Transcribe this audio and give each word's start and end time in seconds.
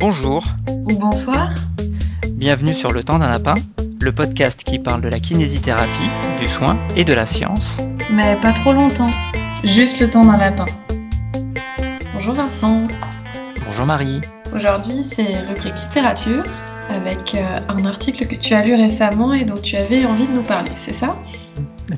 Bonjour. 0.00 0.44
Ou 0.68 0.96
bonsoir. 0.96 1.50
Bienvenue 2.34 2.72
sur 2.72 2.92
Le 2.92 3.02
Temps 3.02 3.18
d'un 3.18 3.30
Lapin, 3.30 3.56
le 4.00 4.12
podcast 4.12 4.62
qui 4.62 4.78
parle 4.78 5.00
de 5.00 5.08
la 5.08 5.18
kinésithérapie, 5.18 6.08
du 6.38 6.46
soin 6.46 6.78
et 6.94 7.04
de 7.04 7.12
la 7.12 7.26
science. 7.26 7.78
Mais 8.12 8.40
pas 8.40 8.52
trop 8.52 8.72
longtemps. 8.72 9.10
Juste 9.64 9.98
le 9.98 10.08
temps 10.08 10.24
d'un 10.24 10.36
lapin. 10.36 10.66
Bonjour 12.14 12.34
Vincent. 12.34 12.86
Bonjour 13.64 13.86
Marie. 13.86 14.20
Aujourd'hui, 14.54 15.02
c'est 15.02 15.40
rubrique 15.40 15.74
littérature 15.88 16.44
avec 16.90 17.34
euh, 17.34 17.58
un 17.68 17.84
article 17.84 18.28
que 18.28 18.36
tu 18.36 18.54
as 18.54 18.64
lu 18.64 18.76
récemment 18.76 19.32
et 19.32 19.44
dont 19.44 19.60
tu 19.60 19.74
avais 19.74 20.04
envie 20.04 20.28
de 20.28 20.32
nous 20.32 20.44
parler, 20.44 20.70
c'est 20.76 20.94
ça? 20.94 21.10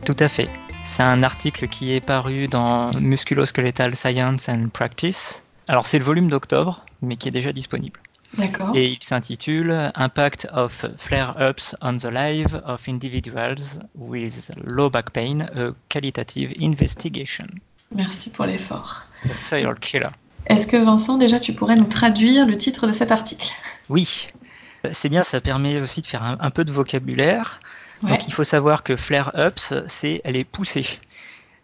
Tout 0.06 0.16
à 0.20 0.28
fait. 0.28 0.48
C'est 0.84 1.02
un 1.02 1.22
article 1.22 1.68
qui 1.68 1.94
est 1.94 2.00
paru 2.00 2.48
dans 2.48 2.92
Musculoskeletal 2.98 3.94
Science 3.94 4.48
and 4.48 4.68
Practice. 4.72 5.42
Alors 5.68 5.86
c'est 5.86 5.98
le 5.98 6.04
volume 6.04 6.30
d'octobre, 6.30 6.86
mais 7.02 7.16
qui 7.16 7.28
est 7.28 7.32
déjà 7.32 7.52
disponible. 7.52 8.00
D'accord. 8.38 8.70
Et 8.76 8.86
il 8.86 9.02
s'intitule 9.02 9.90
Impact 9.94 10.46
of 10.52 10.86
Flare-ups 10.98 11.74
on 11.82 11.96
the 11.96 12.04
Life 12.04 12.54
of 12.64 12.88
Individuals 12.88 13.80
with 13.96 14.52
Low 14.64 14.88
Back 14.88 15.10
Pain, 15.10 15.40
a 15.40 15.72
Qualitative 15.88 16.54
Investigation. 16.60 17.46
Merci 17.92 18.30
pour 18.30 18.46
l'effort. 18.46 19.04
A 19.28 19.34
Serial 19.34 19.78
Killer. 19.80 20.10
Est-ce 20.46 20.66
que 20.66 20.76
Vincent, 20.76 21.18
déjà, 21.18 21.40
tu 21.40 21.52
pourrais 21.52 21.74
nous 21.74 21.84
traduire 21.84 22.46
le 22.46 22.56
titre 22.56 22.86
de 22.86 22.92
cet 22.92 23.10
article? 23.10 23.48
Oui, 23.88 24.28
c'est 24.92 25.08
bien, 25.08 25.24
ça 25.24 25.40
permet 25.40 25.80
aussi 25.80 26.00
de 26.00 26.06
faire 26.06 26.22
un, 26.22 26.36
un 26.40 26.50
peu 26.50 26.64
de 26.64 26.72
vocabulaire. 26.72 27.60
Ouais. 28.02 28.10
Donc 28.10 28.28
il 28.28 28.32
faut 28.32 28.44
savoir 28.44 28.82
que 28.82 28.96
flare-ups, 28.96 29.74
c'est 29.88 30.20
elle 30.24 30.36
est 30.36 30.44
poussée. 30.44 30.86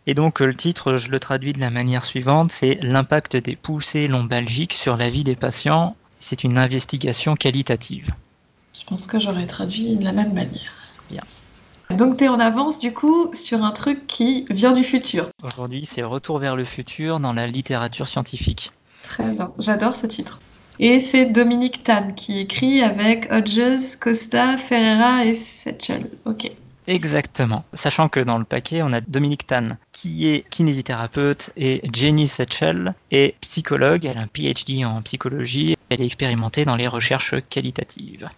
Et 0.09 0.15
donc 0.15 0.41
le 0.41 0.55
titre, 0.55 0.99
je 0.99 1.11
le 1.11 1.19
traduis 1.19 1.53
de 1.53 1.61
la 1.61 1.71
manière 1.71 2.05
suivante, 2.05 2.53
c'est 2.53 2.79
l'impact 2.83 3.37
des 3.37 3.57
poussées 3.57 4.07
lombalgiques 4.07 4.73
sur 4.73 4.97
la 4.97 5.11
vie 5.11 5.25
des 5.25 5.35
patients. 5.35 5.97
C'est 6.21 6.45
une 6.45 6.59
investigation 6.59 7.35
qualitative. 7.35 8.11
Je 8.79 8.85
pense 8.85 9.07
que 9.07 9.19
j'aurais 9.19 9.47
traduit 9.47 9.97
de 9.97 10.05
la 10.05 10.13
même 10.13 10.33
manière. 10.33 10.73
Bien. 11.11 11.23
Donc 11.91 12.19
tu 12.19 12.25
es 12.25 12.29
en 12.29 12.39
avance 12.39 12.79
du 12.79 12.93
coup 12.93 13.35
sur 13.35 13.65
un 13.65 13.73
truc 13.73 14.07
qui 14.07 14.45
vient 14.51 14.73
du 14.73 14.85
futur. 14.85 15.29
Aujourd'hui, 15.43 15.87
c'est 15.87 16.03
Retour 16.03 16.39
vers 16.39 16.55
le 16.55 16.65
futur 16.65 17.19
dans 17.19 17.33
la 17.33 17.47
littérature 17.47 18.07
scientifique. 18.07 18.71
Très 19.03 19.25
bien, 19.33 19.53
j'adore 19.59 19.97
ce 19.97 20.07
titre. 20.07 20.41
Et 20.79 21.01
c'est 21.01 21.25
Dominique 21.25 21.85
Tan 21.85 22.13
qui 22.13 22.39
écrit 22.39 22.83
avec 22.83 23.33
Hodges, 23.33 23.97
Costa, 23.99 24.57
Ferreira 24.57 25.25
et 25.25 25.35
Setchel. 25.35 26.11
Ok. 26.27 26.51
Exactement. 26.87 27.65
Sachant 27.75 28.09
que 28.09 28.21
dans 28.21 28.39
le 28.39 28.45
paquet, 28.45 28.83
on 28.83 28.93
a 28.93 29.01
Dominique 29.01 29.47
Tan, 29.47 29.77
qui 29.93 30.29
est 30.29 30.49
kinésithérapeute, 30.51 31.51
et 31.57 31.83
Jenny 31.93 32.29
Setchel 32.29 32.95
est 33.11 33.39
psychologue. 33.41 34.05
Elle 34.05 34.19
a 34.19 34.23
un 34.23 34.29
PhD 34.29 34.85
en 34.85 35.03
psychologie. 35.03 35.77
Elle 35.89 36.01
est 36.01 36.07
expérimentée 36.07 36.65
dans 36.65 36.77
les 36.77 36.89
recherches 36.89 37.35
qualitatives. 37.51 38.29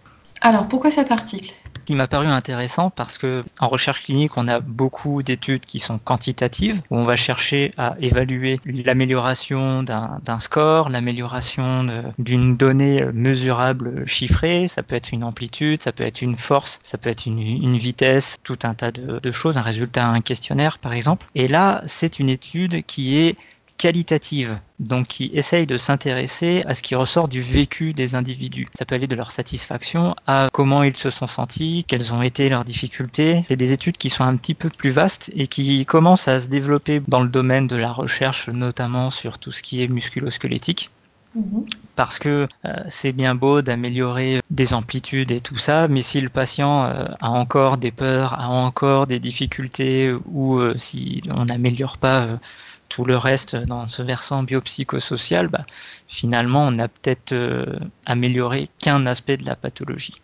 Alors 0.41 0.67
pourquoi 0.67 0.89
cet 0.89 1.11
article? 1.11 1.53
Qui 1.89 1.95
m'a 1.95 2.07
paru 2.07 2.27
intéressant 2.27 2.91
parce 2.91 3.17
que 3.17 3.43
en 3.59 3.67
recherche 3.67 4.03
clinique, 4.03 4.37
on 4.37 4.47
a 4.47 4.59
beaucoup 4.59 5.23
d'études 5.23 5.65
qui 5.65 5.79
sont 5.79 5.97
quantitatives, 5.97 6.83
où 6.91 6.97
on 6.97 7.03
va 7.03 7.15
chercher 7.15 7.73
à 7.79 7.95
évaluer 7.99 8.59
l'amélioration 8.63 9.81
d'un 9.81 10.39
score, 10.39 10.89
l'amélioration 10.89 11.87
d'une 12.19 12.55
donnée 12.55 13.03
mesurable 13.11 14.03
chiffrée, 14.05 14.67
ça 14.67 14.83
peut 14.83 14.95
être 14.95 15.13
une 15.13 15.23
amplitude, 15.23 15.81
ça 15.81 15.91
peut 15.91 16.03
être 16.03 16.21
une 16.21 16.37
force, 16.37 16.79
ça 16.83 16.99
peut 16.99 17.09
être 17.09 17.25
une, 17.25 17.77
vitesse, 17.77 18.37
tout 18.43 18.59
un 18.61 18.75
tas 18.75 18.91
de, 18.91 19.31
choses, 19.31 19.57
un 19.57 19.63
résultat 19.63 20.05
un 20.05 20.21
questionnaire 20.21 20.77
par 20.77 20.93
exemple. 20.93 21.25
Et 21.33 21.47
là, 21.47 21.81
c'est 21.87 22.19
une 22.19 22.29
étude 22.29 22.85
qui 22.85 23.17
est 23.17 23.35
qualitative, 23.79 24.59
donc 24.79 25.07
qui 25.07 25.31
essaye 25.33 25.65
de 25.65 25.77
s'intéresser 25.77 26.63
à 26.67 26.75
ce 26.75 26.83
qui 26.83 26.95
ressort 26.95 27.29
du 27.29 27.41
vécu 27.41 27.93
des 27.93 28.13
individus. 28.13 28.67
Ça 28.77 28.85
peut 28.85 28.93
aller 28.93 29.07
de 29.07 29.15
leur 29.15 29.31
satisfaction 29.31 30.15
à 30.27 30.49
comment 30.51 30.83
ils 30.83 30.97
se 30.97 31.09
sont 31.09 31.27
sentis, 31.27 31.85
quelles 31.87 32.13
ont 32.13 32.21
été 32.21 32.49
leurs 32.49 32.65
difficultés. 32.65 33.43
C'est 33.47 33.55
des 33.55 33.71
études 33.71 33.97
qui 33.97 34.09
sont 34.09 34.25
un 34.25 34.35
petit 34.35 34.53
peu 34.53 34.69
plus 34.69 34.91
vastes 34.91 35.31
et 35.33 35.47
qui 35.47 35.85
commencent 35.85 36.27
à 36.27 36.41
se 36.41 36.47
développer 36.47 37.01
dans 37.07 37.21
le 37.21 37.29
domaine 37.29 37.67
de 37.67 37.77
la 37.77 37.91
recherche, 37.91 38.49
notamment 38.49 39.09
sur 39.09 39.39
tout 39.39 39.53
ce 39.53 39.63
qui 39.63 39.81
est 39.81 39.87
musculo-squelettique. 39.87 40.91
Mhm. 41.35 41.65
Parce 41.95 42.19
que 42.19 42.47
euh, 42.65 42.73
c'est 42.89 43.13
bien 43.13 43.35
beau 43.35 43.61
d'améliorer 43.61 44.41
des 44.49 44.73
amplitudes 44.73 45.31
et 45.31 45.39
tout 45.39 45.57
ça, 45.57 45.87
mais 45.87 46.01
si 46.01 46.19
le 46.19 46.29
patient 46.29 46.85
euh, 46.85 47.05
a 47.21 47.29
encore 47.29 47.77
des 47.77 47.91
peurs, 47.91 48.33
a 48.33 48.49
encore 48.49 49.07
des 49.07 49.19
difficultés, 49.19 50.11
ou 50.31 50.57
euh, 50.57 50.73
si 50.77 51.21
on 51.29 51.45
n'améliore 51.45 51.97
pas 51.97 52.27
tout 52.89 53.05
le 53.05 53.17
reste 53.17 53.55
dans 53.55 53.87
ce 53.87 54.01
versant 54.01 54.43
biopsychosocial, 54.43 55.47
bah, 55.47 55.63
finalement, 56.07 56.67
on 56.67 56.71
n'a 56.71 56.87
peut-être 56.87 57.31
euh, 57.31 57.65
amélioré 58.05 58.67
qu'un 58.79 59.05
aspect 59.05 59.37
de 59.37 59.45
la 59.45 59.55
pathologie. 59.55 60.21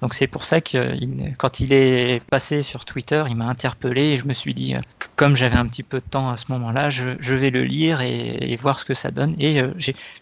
Donc 0.00 0.14
c'est 0.14 0.28
pour 0.28 0.44
ça 0.44 0.60
que 0.60 0.94
quand 1.38 1.60
il 1.60 1.72
est 1.72 2.22
passé 2.30 2.62
sur 2.62 2.84
Twitter, 2.84 3.24
il 3.28 3.34
m'a 3.34 3.46
interpellé 3.46 4.02
et 4.02 4.16
je 4.16 4.26
me 4.26 4.32
suis 4.32 4.54
dit, 4.54 4.74
que 4.98 5.06
comme 5.16 5.36
j'avais 5.36 5.56
un 5.56 5.66
petit 5.66 5.82
peu 5.82 5.98
de 5.98 6.04
temps 6.08 6.30
à 6.30 6.36
ce 6.36 6.44
moment-là, 6.50 6.90
je, 6.90 7.34
vais 7.34 7.50
le 7.50 7.64
lire 7.64 8.00
et, 8.00 8.52
et, 8.52 8.56
voir 8.56 8.78
ce 8.78 8.84
que 8.84 8.94
ça 8.94 9.10
donne. 9.10 9.34
Et 9.40 9.60
euh, 9.60 9.72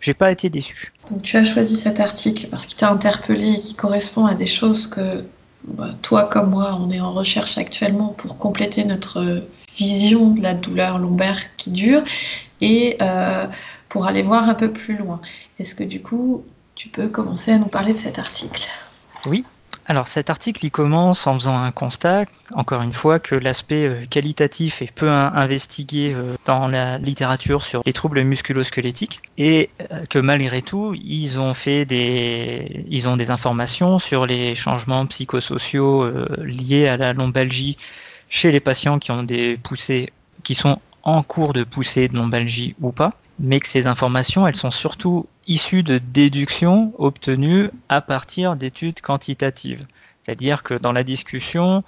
j'ai 0.00 0.14
pas 0.14 0.32
été 0.32 0.48
déçu. 0.48 0.94
Donc 1.10 1.22
tu 1.22 1.36
as 1.36 1.44
choisi 1.44 1.76
cet 1.76 2.00
article 2.00 2.46
parce 2.50 2.64
qu'il 2.64 2.78
t'a 2.78 2.90
interpellé 2.90 3.52
et 3.52 3.60
qui 3.60 3.74
correspond 3.74 4.24
à 4.24 4.34
des 4.34 4.46
choses 4.46 4.86
que 4.86 5.24
bah, 5.66 5.90
toi 6.00 6.24
comme 6.24 6.50
moi, 6.50 6.78
on 6.80 6.90
est 6.90 7.00
en 7.00 7.12
recherche 7.12 7.58
actuellement 7.58 8.08
pour 8.08 8.38
compléter 8.38 8.84
notre 8.84 9.42
vision 9.76 10.30
de 10.30 10.42
la 10.42 10.54
douleur 10.54 10.98
lombaire 10.98 11.40
qui 11.56 11.70
dure 11.70 12.02
et 12.60 12.96
euh, 13.00 13.46
pour 13.88 14.06
aller 14.06 14.22
voir 14.22 14.48
un 14.48 14.54
peu 14.54 14.70
plus 14.70 14.96
loin. 14.96 15.20
Est-ce 15.58 15.74
que 15.74 15.84
du 15.84 16.00
coup, 16.00 16.44
tu 16.74 16.88
peux 16.88 17.08
commencer 17.08 17.52
à 17.52 17.58
nous 17.58 17.66
parler 17.66 17.92
de 17.92 17.98
cet 17.98 18.18
article? 18.18 18.66
Oui. 19.26 19.44
Alors 19.88 20.08
cet 20.08 20.30
article, 20.30 20.66
il 20.66 20.72
commence 20.72 21.28
en 21.28 21.34
faisant 21.34 21.56
un 21.56 21.70
constat, 21.70 22.24
encore 22.54 22.82
une 22.82 22.92
fois, 22.92 23.20
que 23.20 23.36
l'aspect 23.36 24.08
qualitatif 24.10 24.82
est 24.82 24.90
peu 24.90 25.08
investigué 25.08 26.12
dans 26.44 26.66
la 26.66 26.98
littérature 26.98 27.62
sur 27.62 27.82
les 27.86 27.92
troubles 27.92 28.20
musculo-squelettiques 28.24 29.20
et 29.38 29.70
que 30.10 30.18
malgré 30.18 30.60
tout, 30.60 30.96
ils 31.00 31.38
ont 31.38 31.54
fait 31.54 31.84
des, 31.84 32.84
ils 32.88 33.06
ont 33.06 33.16
des 33.16 33.30
informations 33.30 34.00
sur 34.00 34.26
les 34.26 34.56
changements 34.56 35.06
psychosociaux 35.06 36.10
liés 36.40 36.88
à 36.88 36.96
la 36.96 37.12
lombalgie 37.12 37.76
chez 38.28 38.52
les 38.52 38.60
patients 38.60 38.98
qui 38.98 39.10
ont 39.10 39.22
des 39.22 39.56
poussées, 39.56 40.12
qui 40.42 40.54
sont 40.54 40.80
en 41.02 41.22
cours 41.22 41.52
de 41.52 41.64
poussée 41.64 42.08
de 42.08 42.16
lombalgie 42.16 42.74
ou 42.80 42.92
pas, 42.92 43.12
mais 43.38 43.60
que 43.60 43.68
ces 43.68 43.86
informations, 43.86 44.46
elles 44.46 44.56
sont 44.56 44.70
surtout 44.70 45.26
issues 45.46 45.82
de 45.82 45.98
déductions 45.98 46.92
obtenues 46.98 47.70
à 47.88 48.00
partir 48.00 48.56
d'études 48.56 49.00
quantitatives. 49.00 49.86
C'est-à-dire 50.22 50.62
que 50.62 50.74
dans 50.74 50.92
la 50.92 51.04
discussion 51.04 51.84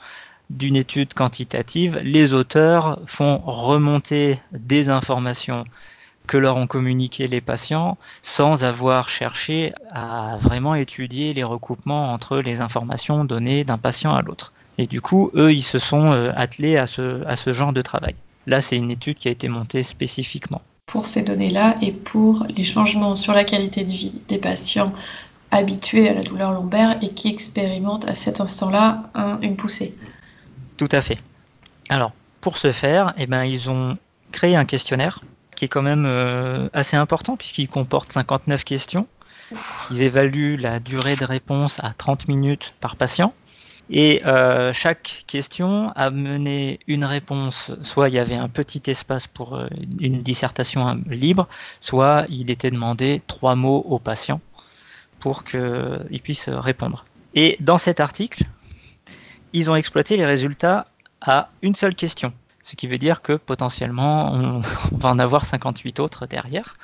d'une 0.51 0.77
étude 0.77 1.15
quantitative, 1.15 1.99
les 2.03 2.33
auteurs 2.33 3.01
font 3.07 3.39
remonter 3.39 4.41
des 4.53 4.89
informations 4.89 5.65
que 6.27 6.37
leur 6.37 6.57
ont 6.57 6.67
communiqué 6.67 7.27
les 7.27 7.41
patients 7.41 7.99
sans 8.23 8.63
avoir 8.63 9.09
cherché 9.09 9.73
à 9.91 10.37
vraiment 10.39 10.75
étudier 10.75 11.35
les 11.35 11.43
recoupements 11.43 12.13
entre 12.13 12.39
les 12.39 12.61
informations 12.61 13.25
données 13.25 13.65
d'un 13.65 13.79
patient 13.79 14.15
à 14.15 14.23
l'autre. 14.23 14.53
Et 14.79 14.87
du 14.87 15.01
coup, 15.01 15.31
eux, 15.35 15.53
ils 15.53 15.63
se 15.63 15.79
sont 15.79 16.11
attelés 16.37 16.77
à 16.77 16.87
ce, 16.87 17.25
à 17.27 17.37
ce 17.37 17.53
genre 17.53 17.73
de 17.73 17.83
travail. 17.83 18.15
Là, 18.47 18.63
c'est 18.63 18.77
une 18.77 18.91
étude 18.91 19.19
qui 19.19 19.29
a 19.29 19.31
été 19.31 19.49
montée 19.49 19.83
spécifiquement. 19.83 20.63
Pour 20.87 21.05
ces 21.05 21.23
données-là 21.23 21.77
et 21.83 21.93
pour 21.93 22.47
les 22.49 22.65
changements 22.65 23.15
sur 23.15 23.35
la 23.35 23.45
qualité 23.45 23.85
de 23.85 23.91
vie 23.91 24.15
des 24.29 24.39
patients 24.39 24.93
habitués 25.51 26.09
à 26.09 26.15
la 26.15 26.23
douleur 26.23 26.53
lombaire 26.53 26.97
et 27.03 27.11
qui 27.11 27.29
expérimentent 27.29 28.09
à 28.09 28.15
cet 28.15 28.41
instant-là 28.41 29.11
un, 29.15 29.39
une 29.43 29.57
poussée. 29.57 29.95
Tout 30.77 30.89
à 30.93 31.03
fait. 31.03 31.19
Alors, 31.89 32.13
pour 32.41 32.59
ce 32.59 32.73
faire, 32.73 33.15
eh 33.19 33.27
ben, 33.27 33.45
ils 33.45 33.69
ont 33.69 33.99
créé 34.33 34.57
un 34.57 34.65
questionnaire 34.65 35.21
qui 35.57 35.65
est 35.65 35.69
quand 35.69 35.83
même 35.83 36.05
euh, 36.07 36.69
assez 36.73 36.97
important 36.97 37.37
puisqu'il 37.37 37.69
comporte 37.69 38.13
59 38.13 38.65
questions. 38.65 39.07
Ils 39.91 40.03
évaluent 40.03 40.57
la 40.57 40.79
durée 40.79 41.17
de 41.17 41.25
réponse 41.25 41.81
à 41.83 41.93
30 41.97 42.29
minutes 42.29 42.75
par 42.81 42.97
patient. 42.97 43.35
Et 43.91 44.23
euh, 44.27 44.73
chaque 44.73 45.25
question 45.27 45.93
a 45.97 46.11
mené 46.11 46.81
une 46.87 47.05
réponse, 47.05 47.73
soit 47.83 48.09
il 48.09 48.15
y 48.15 48.19
avait 48.19 48.37
un 48.37 48.49
petit 48.49 48.83
espace 48.87 49.27
pour 49.27 49.57
euh, 49.57 49.67
une 49.99 50.21
dissertation 50.23 51.01
libre, 51.07 51.49
soit 51.81 52.27
il 52.29 52.51
était 52.51 52.71
demandé 52.71 53.23
trois 53.27 53.55
mots 53.55 53.85
au 53.89 53.99
patient 53.99 54.41
pour 55.21 55.45
qu'il 55.45 56.21
puisse 56.23 56.49
répondre. 56.49 57.07
Et 57.35 57.57
dans 57.61 57.79
cet 57.79 58.01
article, 58.01 58.45
ils 59.55 59.71
ont 59.71 59.77
exploité 59.77 60.17
les 60.17 60.27
résultats 60.27 60.87
à 61.23 61.49
une 61.63 61.75
seule 61.75 61.95
question, 61.95 62.33
ce 62.63 62.77
qui 62.77 62.87
veut 62.89 62.99
dire 62.99 63.23
que 63.23 63.33
potentiellement 63.33 64.33
on, 64.33 64.61
on 64.93 64.97
va 64.97 65.09
en 65.09 65.19
avoir 65.19 65.47
58 65.47 65.99
autres 66.01 66.27
derrière. 66.27 66.77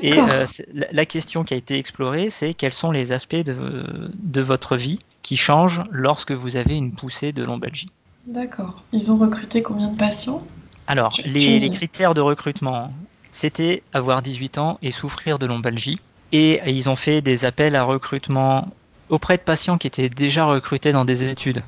Et 0.00 0.18
euh, 0.18 0.46
la 0.90 1.06
question 1.06 1.44
qui 1.44 1.54
a 1.54 1.56
été 1.56 1.78
explorée, 1.78 2.30
c'est 2.30 2.54
quels 2.54 2.72
sont 2.72 2.90
les 2.90 3.12
aspects 3.12 3.36
de, 3.36 4.10
de 4.14 4.40
votre 4.40 4.76
vie 4.76 4.98
qui 5.24 5.36
changent 5.36 5.82
lorsque 5.90 6.30
vous 6.30 6.54
avez 6.54 6.76
une 6.76 6.92
poussée 6.92 7.32
de 7.32 7.42
lombalgie. 7.42 7.88
D'accord. 8.26 8.82
Ils 8.92 9.10
ont 9.10 9.16
recruté 9.16 9.62
combien 9.62 9.88
de 9.88 9.96
patients? 9.96 10.46
Alors, 10.86 11.14
tu, 11.14 11.28
les, 11.28 11.58
tu 11.58 11.58
les, 11.58 11.70
critères 11.70 12.14
de 12.14 12.20
recrutement, 12.20 12.92
c'était 13.32 13.82
avoir 13.92 14.22
18 14.22 14.58
ans 14.58 14.78
et 14.82 14.90
souffrir 14.92 15.38
de 15.38 15.46
lombalgie 15.46 15.98
Et 16.32 16.60
ils 16.66 16.88
ont 16.88 16.96
fait 16.96 17.22
des 17.22 17.46
appels 17.46 17.74
à 17.74 17.84
recrutement 17.84 18.68
auprès 19.08 19.38
de 19.38 19.42
patients 19.42 19.78
qui 19.78 19.86
étaient 19.86 20.10
déjà 20.10 20.44
recrutés 20.44 20.92
dans 20.92 21.06
des 21.06 21.28
études. 21.28 21.62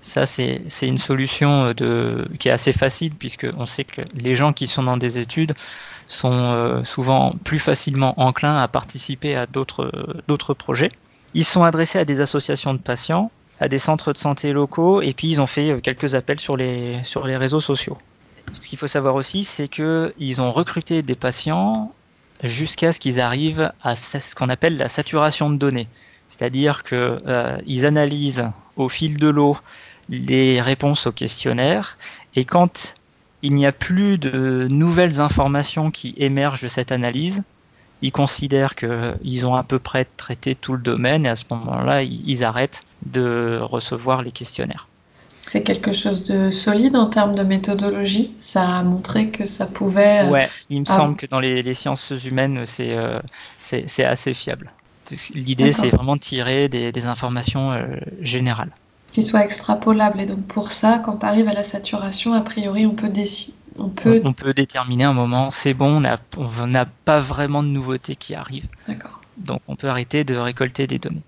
Ça, 0.00 0.26
c'est 0.26 0.62
une 0.82 0.98
solution 0.98 1.72
de, 1.72 2.26
qui 2.38 2.48
est 2.48 2.52
assez 2.52 2.72
facile 2.72 3.12
puisqu'on 3.14 3.66
sait 3.66 3.84
que 3.84 4.02
les 4.14 4.34
gens 4.34 4.52
qui 4.52 4.66
sont 4.66 4.82
dans 4.82 4.96
des 4.96 5.18
études 5.18 5.54
sont 6.08 6.32
euh, 6.32 6.84
souvent 6.84 7.34
plus 7.44 7.58
facilement 7.58 8.18
enclins 8.20 8.58
à 8.58 8.68
participer 8.68 9.36
à 9.36 9.46
d'autres 9.46 10.54
projets. 10.54 10.90
Ils 11.34 11.44
sont 11.44 11.64
adressés 11.64 11.98
à 11.98 12.04
des 12.04 12.20
associations 12.20 12.74
de 12.74 12.78
patients, 12.78 13.30
à 13.60 13.68
des 13.68 13.78
centres 13.78 14.12
de 14.12 14.18
santé 14.18 14.52
locaux 14.52 15.02
et 15.02 15.12
puis 15.12 15.28
ils 15.28 15.40
ont 15.40 15.46
fait 15.46 15.80
quelques 15.82 16.14
appels 16.14 16.40
sur 16.40 16.56
les, 16.56 17.02
sur 17.04 17.26
les 17.26 17.36
réseaux 17.36 17.60
sociaux. 17.60 17.98
Ce 18.54 18.68
qu'il 18.68 18.78
faut 18.78 18.86
savoir 18.86 19.14
aussi, 19.14 19.44
c'est 19.44 19.68
qu'ils 19.68 20.40
ont 20.40 20.50
recruté 20.50 21.02
des 21.02 21.14
patients 21.14 21.92
jusqu'à 22.42 22.92
ce 22.92 23.00
qu'ils 23.00 23.20
arrivent 23.20 23.72
à 23.82 23.96
ce 23.96 24.34
qu'on 24.34 24.48
appelle 24.48 24.76
la 24.76 24.88
saturation 24.88 25.50
de 25.50 25.56
données. 25.56 25.88
C'est-à-dire 26.28 26.82
qu'ils 26.82 26.98
euh, 26.98 27.86
analysent 27.86 28.50
au 28.76 28.88
fil 28.88 29.18
de 29.18 29.28
l'eau 29.28 29.56
les 30.08 30.60
réponses 30.60 31.06
au 31.06 31.12
questionnaire 31.12 31.96
et 32.36 32.44
quand 32.44 32.94
il 33.42 33.54
n'y 33.54 33.66
a 33.66 33.72
plus 33.72 34.18
de 34.18 34.66
nouvelles 34.70 35.20
informations 35.20 35.90
qui 35.90 36.14
émergent 36.16 36.62
de 36.62 36.68
cette 36.68 36.92
analyse, 36.92 37.42
ils 38.04 38.12
considèrent 38.12 38.74
qu'ils 38.74 39.46
ont 39.46 39.54
à 39.54 39.62
peu 39.62 39.78
près 39.78 40.06
traité 40.18 40.54
tout 40.54 40.74
le 40.74 40.78
domaine 40.78 41.24
et 41.24 41.30
à 41.30 41.36
ce 41.36 41.44
moment-là, 41.50 42.02
ils 42.02 42.44
arrêtent 42.44 42.84
de 43.06 43.58
recevoir 43.62 44.20
les 44.20 44.30
questionnaires. 44.30 44.88
C'est 45.38 45.62
quelque 45.62 45.92
chose 45.92 46.22
de 46.22 46.50
solide 46.50 46.96
en 46.96 47.06
termes 47.06 47.34
de 47.34 47.42
méthodologie. 47.42 48.32
Ça 48.40 48.68
a 48.68 48.82
montré 48.82 49.30
que 49.30 49.46
ça 49.46 49.66
pouvait. 49.66 50.20
Euh, 50.24 50.30
ouais, 50.30 50.50
il 50.68 50.80
me 50.80 50.84
semble 50.84 51.16
que 51.16 51.24
dans 51.24 51.40
les, 51.40 51.74
sciences 51.74 52.12
humaines, 52.26 52.64
euh, 52.80 53.20
c'est 53.58 54.04
assez 54.04 54.34
fiable. 54.34 54.70
L'idée, 55.34 55.72
c'est 55.72 55.88
vraiment 55.88 56.16
de 56.16 56.20
tirer 56.20 56.68
des, 56.68 57.06
informations 57.06 57.72
euh, 57.72 57.84
générales. 58.20 58.70
Qui 59.14 59.22
soient 59.22 59.44
extrapolables. 59.44 60.20
Et 60.20 60.26
donc, 60.26 60.44
pour 60.46 60.72
ça, 60.72 61.00
quand 61.02 61.18
tu 61.18 61.26
arrives 61.26 61.48
à 61.48 61.54
la 61.54 61.64
saturation, 61.64 62.34
a 62.34 62.42
priori, 62.42 62.84
on 62.84 62.94
peut, 62.94 63.08
on 63.78 63.88
peut... 63.88 64.20
On, 64.24 64.32
peut 64.32 64.54
déterminer 64.54 65.04
un 65.04 65.12
moment, 65.12 65.50
c'est 65.50 65.74
bon, 65.74 66.02
on 66.36 66.66
n'a 66.66 66.86
pas 67.04 67.20
vraiment 67.20 67.62
de 67.62 67.68
nouveautés 67.68 68.16
qui 68.16 68.34
arrivent. 68.34 68.68
D'accord. 68.88 69.20
Donc, 69.36 69.60
on 69.68 69.76
peut 69.76 69.88
arrêter 69.88 70.24
de 70.24 70.36
récolter 70.36 70.86
des 70.86 70.98
données. 70.98 71.24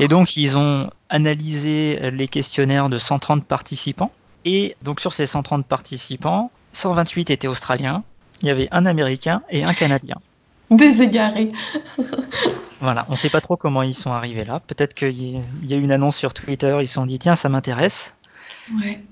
Et 0.00 0.08
donc, 0.08 0.36
ils 0.36 0.56
ont 0.56 0.90
analysé 1.10 2.10
les 2.10 2.28
questionnaires 2.28 2.88
de 2.88 2.96
130 2.96 3.44
participants. 3.44 4.12
Et 4.44 4.76
donc, 4.82 5.00
sur 5.00 5.12
ces 5.12 5.26
130 5.26 5.66
participants, 5.66 6.50
128 6.72 7.30
étaient 7.30 7.48
australiens, 7.48 8.02
il 8.42 8.48
y 8.48 8.50
avait 8.50 8.68
un 8.70 8.86
américain 8.86 9.42
et 9.50 9.64
un 9.64 9.74
canadien. 9.74 10.16
Des 10.70 11.02
égarés. 11.02 11.52
voilà, 12.80 13.04
on 13.08 13.12
ne 13.12 13.16
sait 13.16 13.30
pas 13.30 13.40
trop 13.40 13.56
comment 13.56 13.82
ils 13.82 13.94
sont 13.94 14.12
arrivés 14.12 14.44
là. 14.44 14.60
Peut-être 14.66 14.94
qu'il 14.94 15.12
y 15.12 15.74
a 15.74 15.76
eu 15.76 15.82
une 15.82 15.92
annonce 15.92 16.16
sur 16.16 16.34
Twitter, 16.34 16.78
ils 16.80 16.88
se 16.88 16.94
sont 16.94 17.06
dit 17.06 17.18
tiens, 17.18 17.36
ça 17.36 17.48
m'intéresse. 17.48 18.14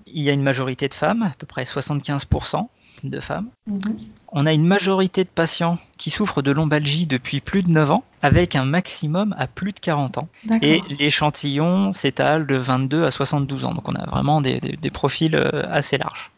Il 0.07 0.23
y 0.23 0.31
a 0.31 0.33
une 0.33 0.43
majorité 0.43 0.89
de 0.89 0.95
femmes, 0.95 1.23
à 1.23 1.33
peu 1.39 1.47
près 1.47 1.65
75% 1.65 2.69
de 3.05 3.21
femmes. 3.21 3.49
Mhm. 3.67 3.97
On 4.29 4.47
a 4.47 4.53
une 4.53 4.67
majorité 4.67 5.25
de 5.25 5.29
patients 5.29 5.79
qui 5.99 6.11
souffrent 6.11 6.43
de 6.43 6.51
lombalgie 6.51 7.07
depuis 7.07 7.41
plus 7.41 7.63
de 7.63 7.71
9 7.71 7.91
ans, 7.91 8.05
avec 8.23 8.57
un 8.57 8.65
maximum 8.65 9.35
à 9.39 9.47
plus 9.47 9.73
de 9.73 9.81
40 9.81 10.19
ans. 10.19 10.29
Et 10.63 10.83
l'échantillon 10.99 11.93
s'étale 11.93 12.47
de 12.47 12.57
22 12.57 13.05
à 13.05 13.11
72 13.11 13.65
ans. 13.65 13.75
Donc 13.75 13.89
on 13.89 13.95
a 13.95 14.07
vraiment 14.07 14.41
des, 14.41 14.61
profils 14.93 15.35
euh, 15.35 15.65
assez 15.71 15.99
larges. 15.99 16.31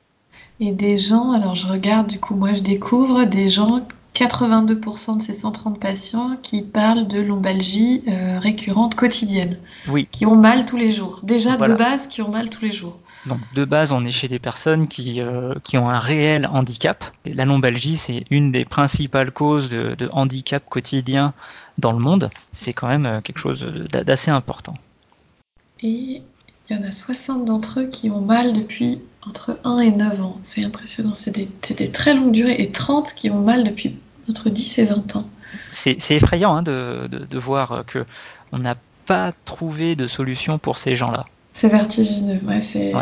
Et 0.61 0.73
des 0.73 0.99
gens, 0.99 1.33
alors 1.33 1.55
je 1.55 1.67
regarde, 1.67 2.07
du 2.07 2.21
coup, 2.21 2.35
moi 2.35 2.53
je 2.53 2.61
découvre 2.61 3.25
des 3.25 3.49
gens 3.49 3.87
82% 4.15 5.19
de 5.19 5.23
ces 5.23 5.35
130 5.35 5.81
patients 5.81 6.37
qui 6.41 6.63
parlent 6.63 7.09
de 7.09 7.21
lombalgie 7.21 8.05
euh, 8.07 8.39
récurrente 8.39 8.95
quotidienne. 8.95 9.59
Oui. 9.89 10.09
Qui 10.11 10.25
ont 10.25 10.37
mal 10.37 10.67
tous 10.67 10.77
les 10.77 10.89
jours. 10.89 11.21
Déjà 11.25 11.57
de 11.57 11.75
base, 11.75 12.07
qui 12.07 12.23
ont 12.23 12.31
mal 12.31 12.49
tous 12.49 12.65
les 12.65 12.73
jours. 12.73 12.99
Donc 13.27 13.41
de 13.55 13.65
base, 13.65 13.93
on 13.93 14.05
est 14.05 14.11
chez 14.11 14.29
des 14.29 14.39
personnes 14.39 14.87
qui, 14.87 15.21
euh, 15.21 15.55
qui 15.65 15.79
ont 15.79 15.89
un 15.89 15.99
réel 15.99 16.47
handicap. 16.47 17.05
la 17.25 17.45
lombalgie, 17.45 17.97
c'est 17.97 18.25
une 18.31 18.53
des 18.53 18.65
principales 18.65 19.31
causes 19.31 19.69
de, 19.71 20.09
handicap 20.13 20.63
quotidien 20.69 21.33
dans 21.79 21.93
le 21.93 21.99
monde. 21.99 22.31
C'est 22.53 22.73
quand 22.73 22.89
même 22.89 23.07
euh, 23.07 23.21
quelque 23.21 23.39
chose 23.39 23.67
d'assez 23.91 24.31
important. 24.31 24.77
Et 25.83 26.23
il 26.69 26.77
y 26.77 26.79
en 26.79 26.83
a 26.83 26.93
60 26.93 27.45
d'entre 27.45 27.81
eux 27.81 27.87
qui 27.87 28.11
ont 28.11 28.21
mal 28.21 28.53
depuis 28.53 29.01
entre 29.27 29.59
1 29.65 29.81
et 29.81 29.91
9 29.91 30.23
ans. 30.23 30.39
C'est 30.43 30.65
impressionnant. 30.65 31.15
C'est 31.15 31.33
des, 31.33 31.91
très 31.91 32.15
longues 32.15 32.33
durées. 32.33 32.57
Et 32.59 32.71
30 32.71 33.15
qui 33.15 33.31
ont 33.31 33.41
mal 33.41 33.65
depuis 33.65 33.97
entre 34.29 34.51
10 34.51 34.79
et 34.79 34.85
20 34.85 35.17
ans. 35.17 35.29
C'est 35.73 36.11
effrayant 36.11 36.57
hein, 36.57 36.63
de, 36.63 37.09
de, 37.09 37.39
voir 37.39 37.85
qu'on 37.91 38.59
n'a 38.59 38.77
pas 39.07 39.33
trouvé 39.45 39.97
de 39.97 40.07
solution 40.07 40.59
pour 40.59 40.79
ces 40.79 40.97
gens-là. 40.97 41.27
C'est 41.55 41.69
vertigineux, 41.69 42.41
ouais, 42.45 42.61
c'est. 42.61 42.93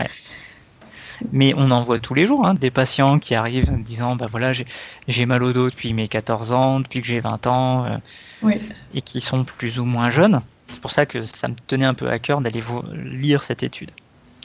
Mais 1.31 1.55
on 1.57 1.71
en 1.71 1.83
voit 1.83 1.99
tous 1.99 2.15
les 2.15 2.27
jours, 2.27 2.47
hein, 2.47 2.55
des 2.55 2.71
patients 2.71 3.19
qui 3.19 3.35
arrivent 3.35 3.71
en 3.71 3.79
disant 3.79 4.17
bah 4.17 4.27
voilà, 4.29 4.53
j'ai 4.53 5.27
mal 5.27 5.43
au 5.43 5.53
dos 5.53 5.71
depuis 5.71 5.95
mes 5.95 6.09
14 6.09 6.53
ans, 6.53 6.81
depuis 6.81 7.01
que 7.01 7.07
j'ai 7.07 7.21
20 7.21 7.47
ans, 7.47 7.87
euh, 7.87 8.51
et 8.95 9.03
qui 9.03 9.21
sont 9.21 9.45
plus 9.45 9.79
ou 9.79 9.85
moins 9.85 10.11
jeunes. 10.11 10.43
C'est 10.69 10.81
pour 10.81 10.91
ça 10.91 11.07
que 11.07 11.23
ça 11.23 11.49
me 11.49 11.55
tenait 11.67 11.85
un 11.85 11.95
peu 11.95 12.09
à 12.09 12.19
cœur 12.19 12.41
d'aller 12.41 12.63
lire 12.93 13.43
cette 13.43 13.63
étude. 13.63 13.91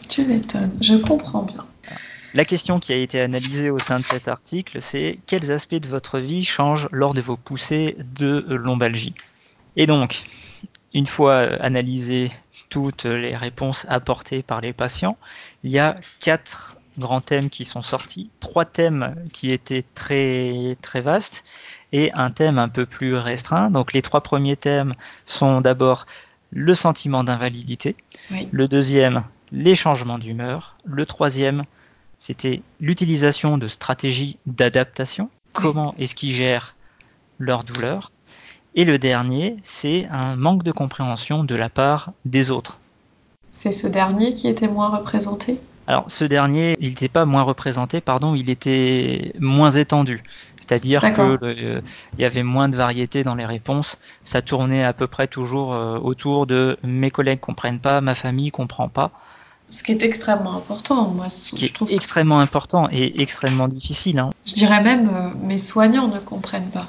Tu 0.07 0.23
m'étonnes, 0.23 0.71
je 0.81 0.95
comprends 0.95 1.43
bien. 1.43 1.65
La 2.33 2.45
question 2.45 2.79
qui 2.79 2.93
a 2.93 2.97
été 2.97 3.19
analysée 3.19 3.71
au 3.71 3.79
sein 3.79 3.97
de 3.97 4.03
cet 4.03 4.27
article, 4.27 4.81
c'est 4.81 5.17
quels 5.25 5.49
aspects 5.51 5.75
de 5.75 5.87
votre 5.87 6.19
vie 6.19 6.45
changent 6.45 6.87
lors 6.91 7.13
de 7.13 7.21
vos 7.21 7.37
poussées 7.37 7.97
de 7.97 8.45
lombalgie? 8.49 9.15
Et 9.75 9.87
donc, 9.87 10.23
une 10.93 11.07
fois 11.07 11.39
analysé 11.61 12.29
toutes 12.69 13.05
les 13.05 13.35
réponses 13.35 13.85
apportées 13.89 14.43
par 14.43 14.61
les 14.61 14.73
patients. 14.73 15.17
Il 15.63 15.71
y 15.71 15.79
a 15.79 15.97
quatre 16.19 16.75
grands 16.97 17.21
thèmes 17.21 17.49
qui 17.49 17.65
sont 17.65 17.81
sortis, 17.81 18.29
trois 18.39 18.65
thèmes 18.65 19.15
qui 19.33 19.51
étaient 19.51 19.85
très 19.95 20.77
très 20.81 21.01
vastes 21.01 21.43
et 21.91 22.11
un 22.13 22.31
thème 22.31 22.57
un 22.57 22.69
peu 22.69 22.85
plus 22.85 23.15
restreint. 23.15 23.69
Donc 23.69 23.93
les 23.93 24.01
trois 24.01 24.21
premiers 24.21 24.57
thèmes 24.57 24.95
sont 25.25 25.61
d'abord 25.61 26.05
le 26.51 26.73
sentiment 26.73 27.23
d'invalidité, 27.23 27.95
le 28.51 28.67
deuxième 28.67 29.23
les 29.51 29.75
changements 29.75 30.19
d'humeur, 30.19 30.77
le 30.85 31.05
troisième 31.05 31.63
c'était 32.19 32.61
l'utilisation 32.79 33.57
de 33.57 33.67
stratégies 33.67 34.37
d'adaptation, 34.45 35.29
comment 35.53 35.93
est-ce 35.99 36.15
qu'ils 36.15 36.33
gèrent 36.33 36.75
leur 37.37 37.63
douleur, 37.63 38.11
et 38.77 38.85
le 38.85 38.99
dernier, 38.99 39.57
c'est 39.63 40.07
un 40.11 40.35
manque 40.35 40.63
de 40.63 40.71
compréhension 40.71 41.43
de 41.43 41.55
la 41.55 41.67
part 41.67 42.11
des 42.25 42.51
autres. 42.51 42.79
C'est 43.51 43.71
ce 43.71 43.87
dernier 43.87 44.35
qui 44.35 44.47
était 44.47 44.67
moins 44.67 44.95
représenté? 44.95 45.59
Alors 45.87 46.05
ce 46.09 46.23
dernier, 46.23 46.77
il 46.79 46.89
n'était 46.89 47.07
pas 47.07 47.25
moins 47.25 47.41
représenté, 47.41 48.01
pardon, 48.01 48.35
il 48.35 48.51
était 48.51 49.33
moins 49.39 49.71
étendu. 49.71 50.21
C'est-à-dire 50.59 51.01
qu'il 51.11 51.81
y 52.19 52.25
avait 52.25 52.43
moins 52.43 52.69
de 52.69 52.75
variété 52.75 53.23
dans 53.23 53.33
les 53.33 53.45
réponses. 53.45 53.97
Ça 54.23 54.43
tournait 54.43 54.83
à 54.83 54.93
peu 54.93 55.07
près 55.07 55.25
toujours 55.25 55.73
euh, 55.73 55.97
autour 55.97 56.45
de 56.45 56.77
mes 56.83 57.09
collègues 57.09 57.39
comprennent 57.39 57.79
pas, 57.79 57.99
ma 58.01 58.13
famille 58.13 58.51
comprend 58.51 58.89
pas. 58.89 59.11
Ce 59.69 59.81
qui 59.81 59.91
est 59.91 60.03
extrêmement 60.03 60.55
important, 60.55 61.07
moi. 61.07 61.29
Ce 61.29 61.55
qui 61.55 61.65
est 61.65 61.91
extrêmement 61.91 62.41
important 62.41 62.89
et 62.91 63.21
extrêmement 63.21 63.67
difficile. 63.69 64.19
Hein. 64.19 64.29
Je 64.45 64.53
dirais 64.53 64.83
même 64.83 65.09
euh, 65.09 65.29
mes 65.41 65.57
soignants 65.57 66.09
ne 66.09 66.19
comprennent 66.19 66.69
pas. 66.69 66.87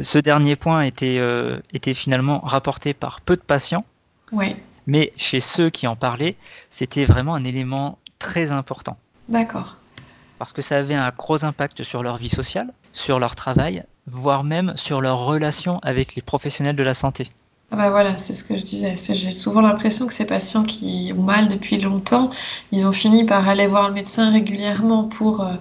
Ce 0.00 0.18
dernier 0.18 0.56
point 0.56 0.82
était, 0.82 1.18
euh, 1.18 1.58
était 1.72 1.94
finalement 1.94 2.40
rapporté 2.40 2.94
par 2.94 3.20
peu 3.20 3.36
de 3.36 3.42
patients. 3.42 3.84
Oui. 4.32 4.56
Mais 4.86 5.12
chez 5.16 5.40
ceux 5.40 5.70
qui 5.70 5.86
en 5.86 5.96
parlaient, 5.96 6.36
c'était 6.70 7.04
vraiment 7.04 7.34
un 7.34 7.44
élément 7.44 7.98
très 8.18 8.50
important. 8.50 8.96
D'accord. 9.28 9.76
Parce 10.38 10.52
que 10.52 10.62
ça 10.62 10.78
avait 10.78 10.94
un 10.94 11.10
gros 11.10 11.44
impact 11.44 11.82
sur 11.82 12.02
leur 12.02 12.16
vie 12.16 12.30
sociale, 12.30 12.72
sur 12.92 13.18
leur 13.18 13.34
travail, 13.34 13.84
voire 14.06 14.42
même 14.42 14.72
sur 14.76 15.00
leur 15.00 15.18
relation 15.18 15.80
avec 15.82 16.14
les 16.14 16.22
professionnels 16.22 16.76
de 16.76 16.82
la 16.82 16.94
santé. 16.94 17.28
Ah 17.72 17.76
bah 17.76 17.90
voilà, 17.90 18.18
c'est 18.18 18.34
ce 18.34 18.42
que 18.42 18.56
je 18.56 18.64
disais. 18.64 18.94
J'ai 18.96 19.30
souvent 19.30 19.60
l'impression 19.60 20.08
que 20.08 20.12
ces 20.12 20.26
patients 20.26 20.64
qui 20.64 21.12
ont 21.16 21.22
mal 21.22 21.48
depuis 21.48 21.78
longtemps, 21.78 22.30
ils 22.72 22.84
ont 22.84 22.92
fini 22.92 23.24
par 23.24 23.48
aller 23.48 23.68
voir 23.68 23.88
le 23.88 23.94
médecin 23.94 24.32
régulièrement 24.32 25.04
pour, 25.04 25.42
euh, 25.42 25.52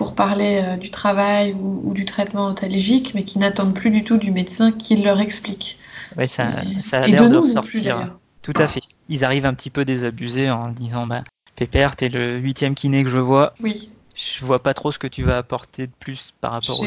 pour 0.00 0.14
parler 0.14 0.62
euh, 0.64 0.76
du 0.78 0.90
travail 0.90 1.54
ou, 1.60 1.92
du 1.92 2.06
traitement 2.06 2.46
otalégique, 2.46 3.12
mais 3.14 3.24
qui 3.24 3.38
n'attendent 3.38 3.74
plus 3.74 3.90
du 3.90 4.02
tout 4.02 4.16
du 4.16 4.30
médecin 4.30 4.72
qui 4.72 4.96
leur 4.96 5.20
explique. 5.20 5.78
Oui, 6.16 6.26
ça, 6.26 6.62
ça 6.80 7.02
a 7.02 7.06
l'air 7.06 7.28
de, 7.28 7.36
ressortir. 7.36 8.16
Tout 8.40 8.54
à 8.56 8.66
fait. 8.66 8.80
Ils 9.10 9.26
arrivent 9.26 9.44
un 9.44 9.52
petit 9.52 9.68
peu 9.68 9.84
désabusés 9.84 10.50
en 10.50 10.70
disant 10.70 11.06
bah, 11.06 11.22
Pépère, 11.54 11.96
t'es 11.96 12.08
le 12.08 12.38
huitième 12.38 12.74
kiné 12.74 13.04
que 13.04 13.10
je 13.10 13.18
vois. 13.18 13.52
Oui. 13.62 13.90
Je 14.14 14.42
vois 14.42 14.62
pas 14.62 14.72
trop 14.72 14.90
ce 14.90 14.98
que 14.98 15.06
tu 15.06 15.22
vas 15.22 15.36
apporter 15.36 15.86
de 15.86 15.92
plus 16.00 16.30
par 16.40 16.52
rapport 16.52 16.80
au 16.80 16.86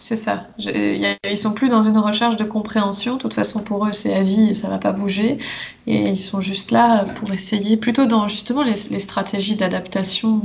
C'est 0.00 0.16
ça. 0.16 0.48
ils 0.58 1.38
sont 1.38 1.52
plus 1.52 1.68
dans 1.68 1.82
une 1.82 1.98
recherche 1.98 2.36
de 2.36 2.44
compréhension. 2.44 3.16
De 3.16 3.20
toute 3.20 3.34
façon, 3.34 3.62
pour 3.62 3.86
eux, 3.86 3.92
c'est 3.92 4.14
à 4.14 4.22
vie 4.22 4.50
et 4.50 4.54
ça 4.54 4.70
va 4.70 4.78
pas 4.78 4.92
bouger. 4.92 5.36
Et 5.86 6.08
ils 6.08 6.18
sont 6.18 6.40
juste 6.40 6.70
là 6.70 7.04
pour 7.16 7.30
essayer, 7.30 7.76
plutôt 7.76 8.06
dans 8.06 8.26
justement 8.26 8.62
les, 8.62 8.74
les 8.90 9.00
stratégies 9.00 9.56
d'adaptation 9.56 10.40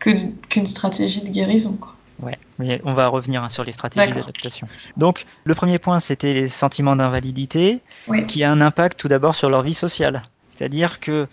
qu'une 0.00 0.66
stratégie 0.66 1.22
de 1.22 1.28
guérison. 1.28 1.78
Ouais, 2.22 2.38
mais 2.58 2.80
on 2.84 2.92
va 2.92 3.08
revenir 3.08 3.42
hein, 3.42 3.48
sur 3.48 3.64
les 3.64 3.72
stratégies 3.72 4.12
d'adaptation. 4.12 4.68
Donc, 4.96 5.24
le 5.44 5.54
premier 5.54 5.78
point, 5.78 6.00
c'était 6.00 6.34
les 6.34 6.48
sentiments 6.48 6.96
d'invalidité, 6.96 7.80
qui 8.26 8.44
a 8.44 8.50
un 8.50 8.60
impact 8.60 8.98
tout 8.98 9.08
d'abord 9.08 9.34
sur 9.34 9.48
leur 9.48 9.62
vie 9.62 9.74
sociale. 9.74 10.22
C'est-à-dire 10.54 11.00
que, 11.00 11.26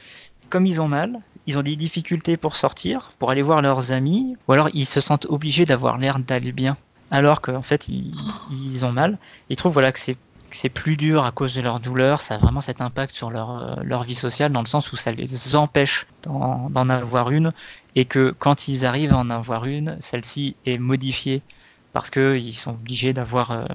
comme 0.50 0.66
ils 0.66 0.80
ont 0.80 0.88
mal, 0.88 1.20
ils 1.48 1.58
ont 1.58 1.64
des 1.64 1.76
difficultés 1.76 2.38
pour 2.38 2.56
sortir, 2.56 3.14
pour 3.20 3.32
aller 3.32 3.42
voir 3.42 3.62
leurs 3.62 3.92
amis, 3.92 4.36
ou 4.48 4.54
alors 4.54 4.70
ils 4.74 4.86
se 4.86 5.02
sentent 5.02 5.26
obligés 5.26 5.66
d'avoir 5.66 5.98
l'air 5.98 6.20
d'aller 6.20 6.52
bien, 6.52 6.78
alors 7.10 7.42
qu'en 7.42 7.62
fait 7.62 7.88
ils, 7.88 8.14
ils, 8.52 8.86
ont 8.86 8.92
mal. 8.92 9.18
Ils 9.50 9.56
trouvent 9.56 9.74
voilà 9.74 9.92
que 9.92 10.00
c'est 10.00 10.18
c'est 10.52 10.70
plus 10.70 10.96
dur 10.96 11.26
à 11.26 11.32
cause 11.32 11.54
de 11.56 11.62
leur 11.62 11.82
douleur, 11.82 12.22
ça 12.22 12.36
a 12.36 12.38
vraiment 12.38 12.62
cet 12.62 12.80
impact 12.80 13.14
sur 13.14 13.30
leur, 13.30 13.50
euh, 13.52 13.76
leur 13.84 14.04
vie 14.04 14.16
sociale 14.16 14.54
dans 14.54 14.62
le 14.62 14.68
sens 14.68 14.94
où 14.94 14.96
ça 14.96 15.12
les 15.12 15.56
empêche 15.58 16.08
d'en 16.24 16.90
avoir 16.90 17.32
une 17.32 17.52
et 17.98 18.06
que 18.06 18.34
quand 18.38 18.68
ils 18.68 18.86
arrivent 18.86 19.12
à 19.12 19.18
en 19.18 19.32
avoir 19.32 19.66
une, 19.66 19.98
celle-ci 20.01 20.56
est 20.68 20.77
modifiée 20.77 21.42
parce 21.94 22.12
qu'ils 22.12 22.54
sont 22.54 22.72
obligés 22.72 23.12
d'avoir 23.12 23.51
euh, 23.51 23.66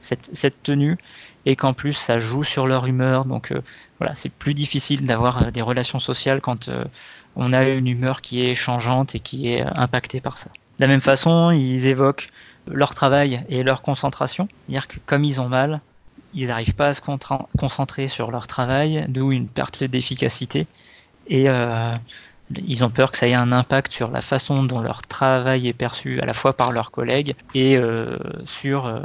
cette, 0.00 0.62
tenue 0.62 0.96
et 1.44 1.54
qu'en 1.54 1.74
plus 1.74 1.92
ça 1.92 2.18
joue 2.18 2.44
sur 2.44 2.66
leur 2.66 2.86
humeur. 2.86 3.26
Donc 3.26 3.52
euh, 3.52 3.60
voilà, 3.98 4.14
c'est 4.14 4.32
plus 4.32 4.54
difficile 4.54 5.04
d'avoir 5.04 5.52
des 5.52 5.60
relations 5.60 5.98
sociales 5.98 6.40
quand 6.40 6.70
on 7.36 7.52
a 7.52 7.68
une 7.68 7.88
humeur 7.88 8.22
qui 8.22 8.42
est 8.42 8.54
changeante 8.54 9.14
et 9.14 9.20
qui 9.20 9.52
est 9.52 9.62
impactée 9.62 10.20
par 10.20 10.38
ça. 10.38 10.48
De 10.78 10.84
la 10.84 10.88
même 10.88 11.02
façon, 11.02 11.50
ils 11.50 11.88
évoquent 11.88 12.28
leur 12.66 12.94
travail 12.94 13.44
et 13.50 13.62
leur 13.62 13.82
concentration, 13.82 14.48
c'est-à-dire 14.66 14.88
que 14.88 14.96
comme 15.04 15.24
ils 15.24 15.42
ont 15.42 15.48
mal, 15.48 15.82
ils 16.32 16.48
n'arrivent 16.48 16.74
pas 16.74 16.88
à 16.88 16.94
se 16.94 17.02
concentrer 17.58 18.08
sur 18.08 18.30
leur 18.30 18.46
travail, 18.46 19.04
d'où 19.08 19.30
une 19.30 19.46
perte 19.46 19.84
d'efficacité. 19.84 20.66
Et 21.26 21.50
euh, 21.50 21.94
ils 22.56 22.84
ont 22.84 22.90
peur 22.90 23.12
que 23.12 23.18
ça 23.18 23.28
ait 23.28 23.34
un 23.34 23.52
impact 23.52 23.92
sur 23.92 24.10
la 24.10 24.22
façon 24.22 24.64
dont 24.64 24.80
leur 24.80 25.02
travail 25.02 25.68
est 25.68 25.72
perçu 25.72 26.20
à 26.20 26.26
la 26.26 26.34
fois 26.34 26.52
par 26.52 26.72
leurs 26.72 26.90
collègues 26.90 27.34
et 27.54 27.76
euh, 27.76 28.16
sur 28.44 28.86
euh, 28.86 29.00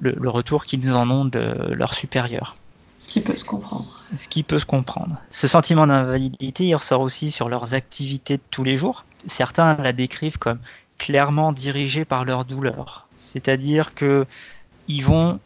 le, 0.00 0.14
le, 0.18 0.30
retour 0.30 0.64
qu'ils 0.64 0.92
en 0.92 1.08
ont 1.10 1.24
de 1.24 1.72
leurs 1.72 1.94
supérieurs. 1.94 2.56
Ce 2.98 3.08
qui 3.08 3.20
peut 3.20 3.36
se 3.36 3.44
comprendre. 3.44 3.86
Ce 4.16 4.28
qui 4.28 4.42
peut 4.42 4.58
se 4.58 4.64
comprendre. 4.64 5.16
Ce 5.30 5.46
sentiment 5.46 5.86
d'invalidité, 5.86 6.66
il 6.66 6.74
ressort 6.74 7.00
aussi 7.00 7.30
sur 7.30 7.48
leurs 7.48 7.74
activités 7.74 8.38
de 8.38 8.42
tous 8.50 8.64
les 8.64 8.76
jours. 8.76 9.04
Certains 9.26 9.76
la 9.76 9.92
décrivent 9.92 10.38
comme 10.38 10.58
clairement 10.98 11.52
dirigée 11.52 12.04
par 12.04 12.24
leur 12.24 12.44
douleur. 12.44 13.06
C'est-à-dire 13.18 13.94
que 13.94 14.26
ils 14.88 15.04
vont 15.04 15.38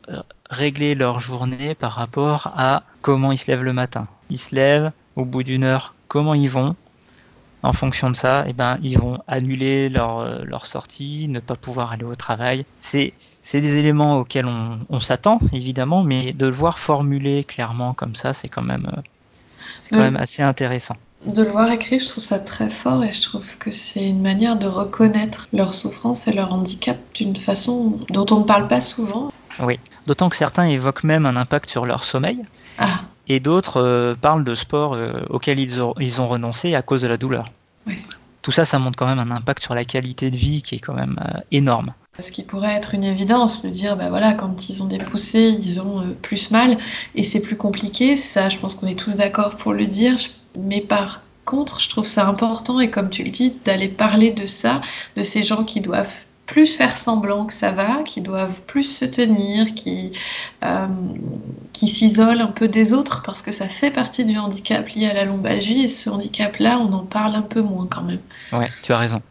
régler 0.50 0.94
leur 0.94 1.20
journée 1.20 1.74
par 1.74 1.92
rapport 1.92 2.52
à 2.56 2.82
comment 3.02 3.32
ils 3.32 3.38
se 3.38 3.50
lèvent 3.50 3.64
le 3.64 3.72
matin. 3.72 4.06
Ils 4.30 4.38
se 4.38 4.54
lèvent, 4.54 4.92
au 5.16 5.24
bout 5.24 5.42
d'une 5.42 5.64
heure, 5.64 5.94
comment 6.08 6.34
ils 6.34 6.50
vont. 6.50 6.74
En 7.62 7.72
fonction 7.72 8.10
de 8.10 8.16
ça, 8.16 8.44
eh 8.46 8.52
ben, 8.52 8.78
ils 8.82 8.98
vont 8.98 9.18
annuler 9.26 9.88
leur, 9.88 10.20
euh, 10.20 10.44
leur 10.44 10.66
sortie, 10.66 11.26
ne 11.28 11.40
pas 11.40 11.56
pouvoir 11.56 11.92
aller 11.92 12.04
au 12.04 12.14
travail. 12.14 12.64
C'est, 12.78 13.12
c'est 13.42 13.60
des 13.60 13.78
éléments 13.78 14.18
auxquels 14.18 14.46
on, 14.46 14.78
on 14.88 15.00
s'attend, 15.00 15.40
évidemment, 15.52 16.04
mais 16.04 16.32
de 16.32 16.46
le 16.46 16.52
voir 16.52 16.78
formulé 16.78 17.42
clairement 17.44 17.94
comme 17.94 18.14
ça, 18.14 18.32
c'est 18.32 18.48
quand 18.48 18.62
même, 18.62 18.88
euh, 18.96 19.00
c'est 19.80 19.90
quand 19.90 20.02
même 20.02 20.16
assez 20.16 20.42
intéressant. 20.42 20.96
De 21.26 21.42
le 21.42 21.50
voir 21.50 21.70
écrit, 21.72 21.98
je 21.98 22.06
trouve 22.06 22.22
ça 22.22 22.38
très 22.38 22.70
fort 22.70 23.02
et 23.02 23.10
je 23.10 23.20
trouve 23.20 23.58
que 23.58 23.72
c'est 23.72 24.06
une 24.06 24.22
manière 24.22 24.56
de 24.56 24.68
reconnaître 24.68 25.48
leur 25.52 25.74
souffrance 25.74 26.28
et 26.28 26.32
leur 26.32 26.52
handicap 26.52 26.96
d'une 27.14 27.34
façon 27.34 27.98
dont 28.10 28.26
on 28.30 28.40
ne 28.40 28.44
parle 28.44 28.68
pas 28.68 28.80
souvent. 28.80 29.32
Oui, 29.58 29.80
d'autant 30.06 30.28
que 30.28 30.36
certains 30.36 30.66
évoquent 30.66 31.02
même 31.02 31.26
un 31.26 31.34
impact 31.34 31.68
sur 31.68 31.86
leur 31.86 32.04
sommeil. 32.04 32.38
Ah. 32.78 33.00
Et 33.28 33.40
d'autres 33.40 33.80
euh, 33.80 34.14
parlent 34.14 34.44
de 34.44 34.54
sports 34.54 34.94
euh, 34.94 35.22
auxquels 35.28 35.60
ils 35.60 35.82
ont, 35.82 35.94
ils 36.00 36.20
ont, 36.20 36.28
renoncé 36.28 36.74
à 36.74 36.82
cause 36.82 37.02
de 37.02 37.08
la 37.08 37.16
douleur. 37.16 37.44
Oui. 37.86 37.96
Tout 38.42 38.52
ça, 38.52 38.64
ça 38.64 38.78
montre 38.78 38.96
quand 38.96 39.06
même 39.06 39.18
un 39.18 39.30
impact 39.30 39.62
sur 39.62 39.74
la 39.74 39.84
qualité 39.84 40.30
de 40.30 40.36
vie 40.36 40.62
qui 40.62 40.76
est 40.76 40.78
quand 40.78 40.94
même 40.94 41.20
euh, 41.22 41.40
énorme. 41.52 41.92
Ce 42.20 42.32
qui 42.32 42.42
pourrait 42.42 42.74
être 42.74 42.94
une 42.94 43.04
évidence, 43.04 43.62
de 43.62 43.68
dire, 43.68 43.96
bah 43.96 44.08
voilà, 44.08 44.32
quand 44.32 44.68
ils 44.68 44.82
ont 44.82 44.86
des 44.86 44.98
poussées, 44.98 45.56
ils 45.60 45.80
ont 45.80 46.04
plus 46.20 46.50
mal, 46.50 46.78
et 47.14 47.22
c'est 47.22 47.40
plus 47.40 47.56
compliqué. 47.56 48.16
Ça, 48.16 48.48
je 48.48 48.58
pense 48.58 48.74
qu'on 48.74 48.88
est 48.88 48.98
tous 48.98 49.16
d'accord 49.16 49.54
pour 49.54 49.72
le 49.72 49.86
dire. 49.86 50.16
Mais 50.58 50.80
par 50.80 51.22
contre, 51.44 51.80
je 51.80 51.88
trouve 51.88 52.06
ça 52.06 52.26
important, 52.26 52.80
et 52.80 52.90
comme 52.90 53.10
tu 53.10 53.22
le 53.22 53.30
dis, 53.30 53.56
d'aller 53.64 53.88
parler 53.88 54.30
de 54.30 54.46
ça, 54.46 54.80
de 55.16 55.22
ces 55.22 55.44
gens 55.44 55.62
qui 55.62 55.80
doivent 55.80 56.26
plus 56.48 56.76
faire 56.76 56.96
semblant 56.96 57.44
que 57.44 57.52
ça 57.52 57.70
va, 57.70 58.02
qui 58.02 58.20
doivent 58.20 58.60
plus 58.62 58.82
se 58.82 59.04
tenir, 59.04 59.74
qui, 59.74 60.12
euh, 60.64 60.86
qui 61.72 61.88
s'isolent 61.88 62.40
un 62.40 62.46
peu 62.48 62.66
des 62.66 62.94
autres 62.94 63.22
parce 63.22 63.42
que 63.42 63.52
ça 63.52 63.68
fait 63.68 63.90
partie 63.90 64.24
du 64.24 64.36
handicap 64.36 64.88
lié 64.88 65.06
à 65.06 65.14
la 65.14 65.24
lombalgie 65.24 65.82
et 65.84 65.88
ce 65.88 66.10
handicap-là, 66.10 66.78
on 66.80 66.92
en 66.92 67.04
parle 67.04 67.36
un 67.36 67.42
peu 67.42 67.60
moins 67.60 67.86
quand 67.88 68.02
même. 68.02 68.20
Ouais, 68.52 68.70
tu 68.82 68.92
as 68.92 68.98
raison. 68.98 69.22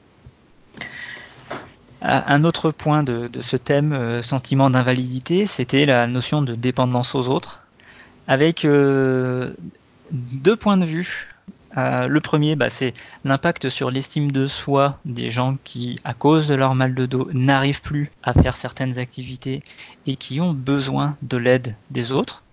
Un 2.03 2.43
autre 2.43 2.69
point 2.69 3.01
de, 3.01 3.27
de 3.27 3.41
ce 3.41 3.57
thème, 3.57 3.91
euh, 3.91 4.21
sentiment 4.21 4.69
d'invalidité, 4.69 5.47
c'était 5.47 5.87
la 5.87 6.05
notion 6.05 6.43
de 6.43 6.53
dépendance 6.53 7.15
aux 7.15 7.27
autres, 7.27 7.61
avec 8.27 8.63
euh, 8.63 9.49
deux 10.11 10.55
points 10.55 10.77
de 10.77 10.85
vue 10.85 11.27
euh, 11.77 12.07
le 12.07 12.19
premier, 12.21 12.55
bah, 12.55 12.69
c'est 12.69 12.93
l'impact 13.23 13.69
sur 13.69 13.91
l'estime 13.91 14.31
de 14.31 14.47
soi 14.47 14.97
des 15.05 15.29
gens 15.29 15.57
qui, 15.63 15.99
à 16.03 16.13
cause 16.13 16.47
de 16.47 16.55
leur 16.55 16.73
mal 16.73 16.95
de 16.95 17.05
dos, 17.05 17.29
n'arrivent 17.33 17.81
plus 17.81 18.11
à 18.23 18.33
faire 18.33 18.55
certaines 18.55 18.97
activités 18.97 19.61
et 20.07 20.15
qui 20.15 20.41
ont 20.41 20.53
besoin 20.53 21.15
de 21.21 21.37
l'aide 21.37 21.75
des 21.91 22.11
autres. 22.11 22.43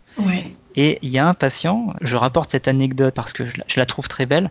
Et 0.77 0.99
il 1.03 1.09
y 1.09 1.19
a 1.19 1.27
un 1.27 1.35
patient, 1.35 1.95
je 2.01 2.17
rapporte 2.17 2.51
cette 2.51 2.69
anecdote 2.69 3.15
parce 3.15 3.33
que 3.33 3.47
je 3.47 3.57
la, 3.77 3.87
trouve 3.87 4.07
très 4.07 4.27
belle, 4.27 4.49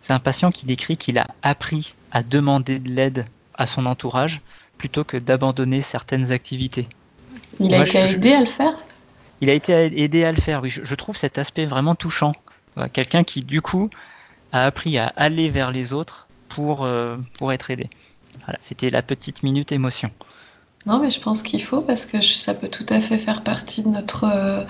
c'est 0.00 0.12
un 0.12 0.18
patient 0.18 0.50
qui 0.50 0.64
décrit 0.64 0.96
qu'il 0.96 1.18
a 1.18 1.26
appris 1.42 1.94
à 2.12 2.22
demander 2.22 2.78
de 2.78 2.90
l'aide 2.90 3.26
à 3.54 3.66
son 3.66 3.84
entourage 3.84 4.40
plutôt 4.78 5.04
que 5.04 5.18
d'abandonner 5.18 5.82
certaines 5.82 6.32
activités. 6.32 6.88
Il 7.60 7.74
a 7.74 7.84
été 7.84 7.98
aidé 7.98 8.32
à 8.32 8.40
le 8.40 8.46
faire? 8.46 8.74
Il 9.42 9.50
a 9.50 9.52
été 9.52 9.72
aidé 10.00 10.24
à 10.24 10.32
le 10.32 10.40
faire, 10.40 10.62
oui. 10.62 10.70
je 10.70 10.94
trouve 10.94 11.16
cet 11.16 11.36
aspect 11.36 11.66
vraiment 11.66 11.94
touchant. 11.94 12.32
Quelqu'un 12.92 13.22
qui, 13.22 13.42
du 13.42 13.60
coup, 13.60 13.90
a 14.52 14.64
appris 14.64 14.98
à 14.98 15.06
aller 15.16 15.50
vers 15.50 15.70
les 15.70 15.92
autres 15.92 16.28
pour, 16.48 16.84
euh, 16.84 17.16
pour 17.38 17.52
être 17.52 17.70
aidé. 17.70 17.88
Voilà, 18.44 18.58
c'était 18.60 18.90
la 18.90 19.02
petite 19.02 19.42
minute 19.42 19.72
émotion. 19.72 20.10
Non, 20.86 20.98
mais 20.98 21.10
je 21.10 21.20
pense 21.20 21.42
qu'il 21.42 21.62
faut 21.62 21.80
parce 21.80 22.06
que 22.06 22.20
ça 22.20 22.54
peut 22.54 22.68
tout 22.68 22.86
à 22.88 23.00
fait 23.00 23.18
faire 23.18 23.42
partie 23.42 23.82
de 23.82 23.88
notre, 23.88 24.24
euh, 24.24 24.64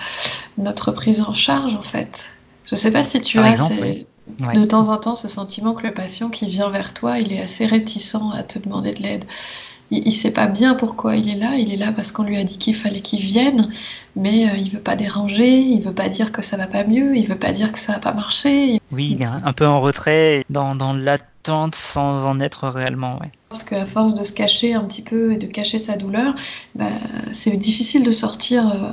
notre 0.57 0.91
prise 0.91 1.21
en 1.21 1.33
charge, 1.33 1.73
en 1.73 1.81
fait. 1.81 2.31
Je 2.65 2.75
ne 2.75 2.79
sais 2.79 2.91
pas 2.91 3.03
si 3.03 3.21
tu 3.21 3.39
as 3.39 3.55
de 4.53 4.63
temps 4.65 4.89
en 4.89 4.97
temps 4.97 5.15
ce 5.15 5.27
sentiment 5.27 5.73
que 5.73 5.85
le 5.85 5.93
patient 5.93 6.29
qui 6.29 6.45
vient 6.45 6.69
vers 6.69 6.93
toi, 6.93 7.19
il 7.19 7.33
est 7.33 7.41
assez 7.41 7.65
réticent 7.65 8.15
à 8.33 8.43
te 8.43 8.59
demander 8.59 8.93
de 8.93 9.01
l'aide 9.01 9.25
il, 9.91 10.05
ne 10.05 10.11
sait 10.11 10.31
pas 10.31 10.47
bien 10.47 10.73
pourquoi 10.75 11.15
il 11.15 11.29
est 11.29 11.37
là. 11.37 11.55
Il 11.55 11.71
est 11.71 11.77
là 11.77 11.91
parce 11.91 12.11
qu'on 12.11 12.23
lui 12.23 12.37
a 12.37 12.43
dit 12.43 12.57
qu'il 12.57 12.75
fallait 12.75 13.01
qu'il 13.01 13.19
vienne, 13.19 13.69
mais 14.15 14.49
euh, 14.49 14.57
il 14.57 14.69
veut 14.69 14.79
pas 14.79 14.95
déranger, 14.95 15.59
il 15.59 15.81
veut 15.81 15.93
pas 15.93 16.09
dire 16.09 16.31
que 16.31 16.41
ça 16.41 16.57
va 16.57 16.67
pas 16.67 16.83
mieux, 16.83 17.15
il 17.15 17.27
veut 17.27 17.37
pas 17.37 17.51
dire 17.51 17.71
que 17.71 17.79
ça 17.79 17.93
va 17.93 17.99
pas 17.99 18.13
marcher. 18.13 18.81
Oui, 18.91 19.15
il 19.15 19.21
est 19.21 19.25
un 19.25 19.53
peu 19.53 19.67
en 19.67 19.81
retrait, 19.81 20.45
dans, 20.49 20.75
dans 20.75 20.93
l'attente 20.93 21.75
sans 21.75 22.25
en 22.25 22.39
être 22.39 22.67
réellement. 22.67 23.19
Ouais. 23.19 23.31
Parce 23.49 23.63
qu'à 23.63 23.85
force 23.85 24.15
de 24.15 24.23
se 24.23 24.31
cacher 24.31 24.73
un 24.73 24.83
petit 24.83 25.01
peu 25.01 25.33
et 25.33 25.37
de 25.37 25.47
cacher 25.47 25.79
sa 25.79 25.95
douleur, 25.95 26.35
bah, 26.75 26.89
c'est 27.31 27.55
difficile 27.57 28.03
de 28.03 28.11
sortir. 28.11 28.67
Euh, 28.67 28.91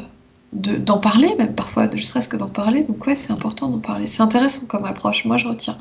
d'en 0.53 0.99
parler, 0.99 1.33
même 1.39 1.55
parfois, 1.55 1.87
ne 1.87 1.97
serait-ce 1.97 2.29
que 2.29 2.37
d'en 2.37 2.49
parler. 2.49 2.83
Donc 2.83 3.07
ouais, 3.07 3.15
c'est 3.15 3.31
important 3.31 3.69
d'en 3.69 3.79
parler. 3.79 4.09
C'est 4.09 4.23
intéressant 4.23 4.67
comme 4.67 4.85
approche, 4.85 5.25
moi 5.25 5.37
je 5.37 5.47
retiens. 5.47 5.79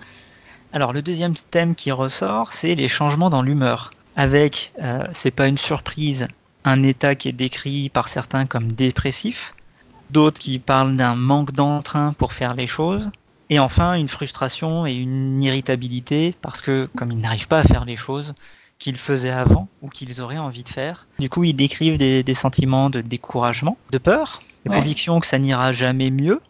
Alors 0.71 0.93
le 0.93 1.01
deuxième 1.01 1.33
thème 1.33 1.73
qui 1.73 1.91
ressort, 1.91 2.53
c'est 2.53 2.75
les 2.75 2.87
changements 2.87 3.31
dans 3.31 3.41
l'humeur 3.41 3.91
avec, 4.19 4.73
euh, 4.81 5.07
c'est 5.13 5.31
pas 5.31 5.47
une 5.47 5.57
surprise, 5.57 6.27
un 6.65 6.83
état 6.83 7.15
qui 7.15 7.29
est 7.29 7.31
décrit 7.31 7.87
par 7.87 8.09
certains 8.09 8.45
comme 8.45 8.73
dépressif, 8.73 9.55
d'autres 10.09 10.39
qui 10.39 10.59
parlent 10.59 10.97
d'un 10.97 11.15
manque 11.15 11.53
d'entrain 11.53 12.11
pour 12.11 12.33
faire 12.33 12.53
les 12.53 12.67
choses, 12.67 13.11
et 13.49 13.59
enfin 13.59 13.93
une 13.93 14.09
frustration 14.09 14.85
et 14.85 14.91
une 14.91 15.41
irritabilité 15.41 16.35
parce 16.41 16.59
que 16.59 16.89
comme 16.97 17.13
ils 17.13 17.17
n'arrivent 17.17 17.47
pas 17.47 17.59
à 17.59 17.63
faire 17.63 17.85
les 17.85 17.95
choses 17.95 18.33
qu'ils 18.77 18.97
faisaient 18.97 19.29
avant 19.29 19.69
ou 19.81 19.87
qu'ils 19.87 20.19
auraient 20.19 20.37
envie 20.37 20.65
de 20.65 20.69
faire, 20.69 21.07
du 21.17 21.29
coup 21.29 21.45
ils 21.45 21.53
décrivent 21.53 21.97
des, 21.97 22.21
des 22.21 22.33
sentiments 22.33 22.89
de 22.89 22.99
découragement, 22.99 23.77
de 23.91 23.99
peur, 23.99 24.41
de 24.65 24.71
ouais. 24.71 24.75
conviction 24.79 25.21
que 25.21 25.27
ça 25.27 25.39
n'ira 25.39 25.71
jamais 25.71 26.11
mieux. 26.11 26.41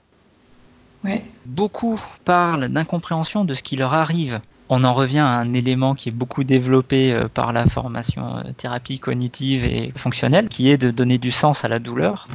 Ouais. 1.04 1.24
Beaucoup 1.46 2.02
parlent 2.26 2.68
d'incompréhension 2.68 3.46
de 3.46 3.54
ce 3.54 3.62
qui 3.62 3.76
leur 3.76 3.94
arrive 3.94 4.42
on 4.70 4.84
en 4.84 4.94
revient 4.94 5.20
à 5.20 5.32
un 5.32 5.54
élément 5.54 5.96
qui 5.96 6.10
est 6.10 6.14
beaucoup 6.14 6.44
développé 6.44 7.12
euh, 7.12 7.28
par 7.28 7.52
la 7.54 7.66
formation 7.66 8.38
euh, 8.38 8.52
thérapie 8.56 9.00
cognitive 9.00 9.66
et 9.66 9.92
fonctionnelle, 9.96 10.48
qui 10.48 10.70
est 10.70 10.78
de 10.78 10.92
donner 10.92 11.18
du 11.18 11.32
sens 11.32 11.66
à 11.66 11.68
la 11.68 11.80
douleur. 11.80 12.28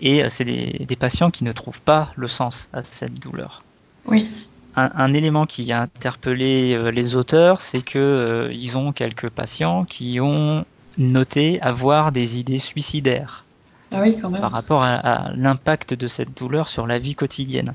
Et 0.00 0.22
euh, 0.22 0.28
c'est 0.28 0.44
des, 0.44 0.84
des, 0.86 0.96
patients 0.96 1.30
qui 1.30 1.44
ne 1.44 1.52
trouvent 1.52 1.80
pas 1.80 2.12
le 2.16 2.28
sens 2.28 2.68
à 2.72 2.82
cette 2.82 3.18
douleur. 3.18 3.62
Oui. 4.06 4.28
Un, 4.76 4.90
un 4.94 5.12
élément 5.14 5.46
qui 5.46 5.72
a 5.72 5.82
interpellé 5.82 6.92
les 6.92 7.14
auteurs, 7.14 7.60
c'est 7.62 7.82
que 7.82 7.98
euh, 7.98 8.52
ils 8.52 8.76
ont 8.76 8.92
quelques 8.92 9.30
patients 9.30 9.84
qui 9.84 10.20
ont 10.20 10.64
noté 10.98 11.60
avoir 11.62 12.12
des 12.12 12.38
idées 12.38 12.58
suicidaires. 12.58 13.44
Ah 13.90 14.00
oui, 14.02 14.18
quand 14.20 14.28
même. 14.28 14.42
Par 14.42 14.50
rapport 14.50 14.82
à, 14.82 14.96
à 14.96 15.32
l'impact 15.34 15.94
de 15.94 16.06
cette 16.06 16.36
douleur 16.36 16.68
sur 16.68 16.86
la 16.86 16.98
vie 16.98 17.14
quotidienne. 17.14 17.74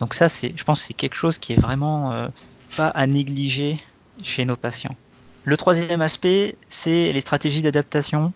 Donc 0.00 0.14
ça, 0.14 0.28
c'est, 0.28 0.54
je 0.56 0.64
pense, 0.64 0.80
que 0.80 0.86
c'est 0.86 0.94
quelque 0.94 1.16
chose 1.16 1.38
qui 1.38 1.52
est 1.52 1.60
vraiment 1.60 2.12
euh, 2.12 2.28
pas 2.78 2.88
à 2.88 3.08
négliger 3.08 3.78
chez 4.22 4.44
nos 4.44 4.54
patients. 4.54 4.94
Le 5.42 5.56
troisième 5.56 6.00
aspect, 6.00 6.54
c'est 6.68 7.12
les 7.12 7.20
stratégies 7.20 7.60
d'adaptation. 7.60 8.32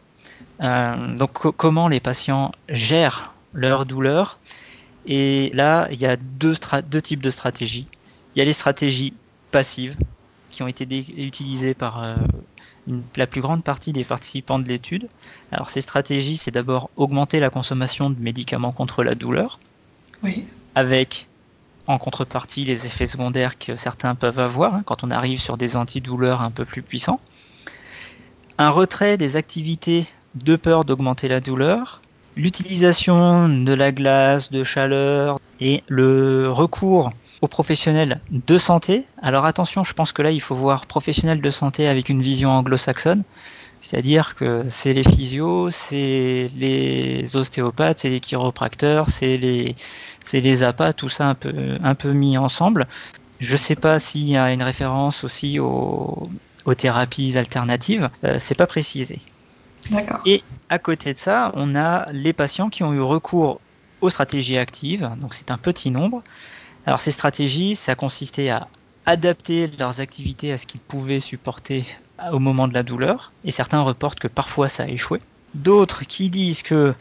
Euh, 0.60 1.16
donc 1.16 1.32
comment 1.56 1.86
les 1.86 2.00
patients 2.00 2.50
gèrent 2.68 3.32
leur 3.54 3.86
douleur. 3.86 4.38
Et 5.06 5.52
là, 5.54 5.86
il 5.92 6.00
y 6.00 6.06
a 6.06 6.16
deux, 6.16 6.56
deux 6.90 7.02
types 7.02 7.22
de 7.22 7.30
stratégies. 7.30 7.86
Il 8.34 8.40
y 8.40 8.42
a 8.42 8.44
les 8.44 8.52
stratégies 8.52 9.14
passives 9.52 9.96
qui 10.50 10.64
ont 10.64 10.68
été 10.68 10.84
utilisées 11.16 11.74
par 11.74 12.02
euh, 12.02 12.16
la 13.14 13.28
plus 13.28 13.42
grande 13.42 13.62
partie 13.62 13.92
des 13.92 14.04
participants 14.04 14.58
de 14.58 14.66
l'étude. 14.66 15.06
Alors 15.52 15.70
ces 15.70 15.82
stratégies, 15.82 16.36
c'est 16.36 16.50
d'abord 16.50 16.90
augmenter 16.96 17.38
la 17.38 17.50
consommation 17.50 18.10
de 18.10 18.18
médicaments 18.18 18.72
contre 18.72 19.04
la 19.04 19.14
douleur, 19.14 19.60
oui. 20.24 20.44
avec 20.74 21.28
en 21.86 21.98
contrepartie 21.98 22.64
les 22.64 22.86
effets 22.86 23.06
secondaires 23.06 23.58
que 23.58 23.76
certains 23.76 24.14
peuvent 24.14 24.38
avoir 24.38 24.74
hein, 24.74 24.82
quand 24.84 25.04
on 25.04 25.10
arrive 25.10 25.40
sur 25.40 25.56
des 25.56 25.76
antidouleurs 25.76 26.40
un 26.40 26.50
peu 26.50 26.64
plus 26.64 26.82
puissants. 26.82 27.20
Un 28.58 28.70
retrait 28.70 29.16
des 29.16 29.36
activités 29.36 30.06
de 30.34 30.56
peur 30.56 30.84
d'augmenter 30.84 31.28
la 31.28 31.40
douleur, 31.40 32.00
l'utilisation 32.36 33.48
de 33.48 33.72
la 33.74 33.92
glace, 33.92 34.50
de 34.50 34.64
chaleur 34.64 35.38
et 35.60 35.82
le 35.88 36.50
recours 36.50 37.12
aux 37.40 37.48
professionnels 37.48 38.20
de 38.30 38.58
santé. 38.58 39.04
Alors 39.20 39.44
attention, 39.44 39.84
je 39.84 39.92
pense 39.94 40.12
que 40.12 40.22
là 40.22 40.30
il 40.30 40.40
faut 40.40 40.54
voir 40.54 40.86
professionnels 40.86 41.40
de 41.40 41.50
santé 41.50 41.88
avec 41.88 42.08
une 42.08 42.22
vision 42.22 42.50
anglo-saxonne, 42.50 43.24
c'est-à-dire 43.80 44.36
que 44.36 44.64
c'est 44.68 44.94
les 44.94 45.02
physios, 45.02 45.70
c'est 45.72 46.48
les 46.56 47.36
ostéopathes, 47.36 47.98
c'est 48.00 48.10
les 48.10 48.20
chiropracteurs, 48.20 49.10
c'est 49.10 49.36
les 49.36 49.74
c'est 50.24 50.40
les 50.40 50.62
APA, 50.62 50.92
tout 50.92 51.08
ça 51.08 51.28
un 51.28 51.34
peu 51.34 51.76
un 51.82 51.94
peu 51.94 52.12
mis 52.12 52.38
ensemble. 52.38 52.86
Je 53.40 53.56
sais 53.56 53.76
pas 53.76 53.98
s'il 53.98 54.28
y 54.28 54.36
a 54.36 54.52
une 54.52 54.62
référence 54.62 55.24
aussi 55.24 55.58
aux, 55.58 56.28
aux 56.64 56.74
thérapies 56.74 57.36
alternatives, 57.36 58.08
euh, 58.24 58.36
c'est 58.38 58.54
pas 58.54 58.66
précisé. 58.66 59.20
D'accord. 59.90 60.20
Et 60.26 60.42
à 60.68 60.78
côté 60.78 61.12
de 61.12 61.18
ça, 61.18 61.52
on 61.54 61.74
a 61.74 62.10
les 62.12 62.32
patients 62.32 62.70
qui 62.70 62.84
ont 62.84 62.92
eu 62.92 63.00
recours 63.00 63.60
aux 64.00 64.10
stratégies 64.10 64.58
actives, 64.58 65.10
donc 65.20 65.34
c'est 65.34 65.50
un 65.50 65.58
petit 65.58 65.90
nombre, 65.90 66.22
alors 66.86 67.00
ces 67.00 67.10
stratégies, 67.10 67.76
ça 67.76 67.94
consistait 67.94 68.48
à 68.50 68.68
adapter 69.06 69.68
leurs 69.78 70.00
activités 70.00 70.52
à 70.52 70.58
ce 70.58 70.66
qu'ils 70.66 70.80
pouvaient 70.80 71.20
supporter 71.20 71.84
au 72.30 72.38
moment 72.38 72.68
de 72.68 72.74
la 72.74 72.82
douleur, 72.82 73.32
et 73.44 73.50
certains 73.50 73.80
reportent 73.80 74.20
que 74.20 74.28
parfois 74.28 74.68
ça 74.68 74.84
a 74.84 74.88
échoué. 74.88 75.20
D'autres 75.54 76.04
qui 76.04 76.30
disent 76.30 76.62
que 76.62 76.94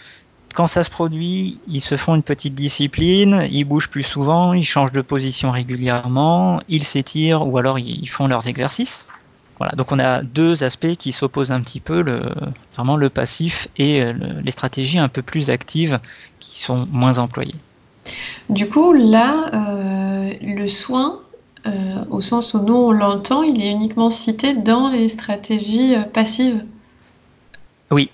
quand 0.53 0.67
ça 0.67 0.83
se 0.83 0.89
produit, 0.89 1.59
ils 1.67 1.81
se 1.81 1.97
font 1.97 2.15
une 2.15 2.23
petite 2.23 2.55
discipline, 2.55 3.47
ils 3.51 3.63
bougent 3.63 3.89
plus 3.89 4.03
souvent, 4.03 4.53
ils 4.53 4.63
changent 4.63 4.91
de 4.91 5.01
position 5.01 5.51
régulièrement, 5.51 6.61
ils 6.69 6.83
s'étirent 6.83 7.47
ou 7.47 7.57
alors 7.57 7.79
ils 7.79 8.07
font 8.09 8.27
leurs 8.27 8.47
exercices. 8.47 9.07
Voilà, 9.57 9.73
donc 9.75 9.91
on 9.91 9.99
a 9.99 10.23
deux 10.23 10.63
aspects 10.63 10.95
qui 10.95 11.11
s'opposent 11.11 11.51
un 11.51 11.61
petit 11.61 11.79
peu, 11.79 12.01
le, 12.01 12.21
vraiment 12.75 12.95
le 12.95 13.09
passif 13.09 13.67
et 13.77 14.03
les 14.43 14.51
stratégies 14.51 14.97
un 14.97 15.07
peu 15.07 15.21
plus 15.21 15.51
actives 15.51 15.99
qui 16.39 16.61
sont 16.61 16.87
moins 16.91 17.19
employées. 17.19 17.55
Du 18.49 18.67
coup, 18.67 18.93
là, 18.93 19.49
euh, 19.53 20.33
le 20.41 20.67
soin, 20.67 21.19
euh, 21.65 22.03
au 22.09 22.21
sens 22.21 22.53
où 22.53 22.61
nous 22.61 22.75
on 22.75 22.91
l'entend, 22.91 23.43
il 23.43 23.61
est 23.61 23.69
uniquement 23.69 24.09
cité 24.09 24.53
dans 24.53 24.89
les 24.89 25.09
stratégies 25.09 25.95
euh, 25.95 26.01
passives? 26.01 26.65
Oui. 27.91 28.09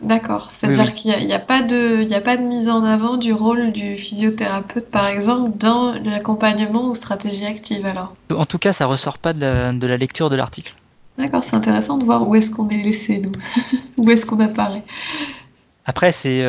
D'accord. 0.00 0.50
C'est-à-dire 0.50 0.94
qu'il 0.94 1.10
n'y 1.26 1.32
a, 1.32 1.38
pas 1.40 1.62
de, 1.62 2.12
a 2.12 2.20
pas 2.20 2.36
de 2.36 2.42
mise 2.42 2.68
en 2.68 2.84
avant 2.84 3.16
du 3.16 3.32
rôle 3.32 3.72
du 3.72 3.96
physiothérapeute, 3.96 4.88
par 4.90 5.08
exemple, 5.08 5.58
dans 5.58 5.92
l'accompagnement 5.92 6.84
aux 6.84 6.94
stratégies 6.94 7.46
actives, 7.46 7.84
alors? 7.84 8.14
En 8.32 8.46
tout 8.46 8.58
cas, 8.58 8.72
ça 8.72 8.86
ressort 8.86 9.18
pas 9.18 9.32
de 9.32 9.40
la, 9.86 9.96
lecture 9.96 10.30
de 10.30 10.36
l'article. 10.36 10.74
D'accord, 11.18 11.42
c'est 11.42 11.56
intéressant 11.56 11.98
de 11.98 12.04
voir 12.04 12.28
où 12.28 12.36
est-ce 12.36 12.52
qu'on 12.52 12.68
est 12.68 12.82
laissé, 12.82 13.18
nous. 13.18 13.32
où 13.96 14.08
est-ce 14.10 14.24
qu'on 14.24 14.38
apparaît? 14.38 14.84
Après, 15.84 16.12
c'est 16.12 16.44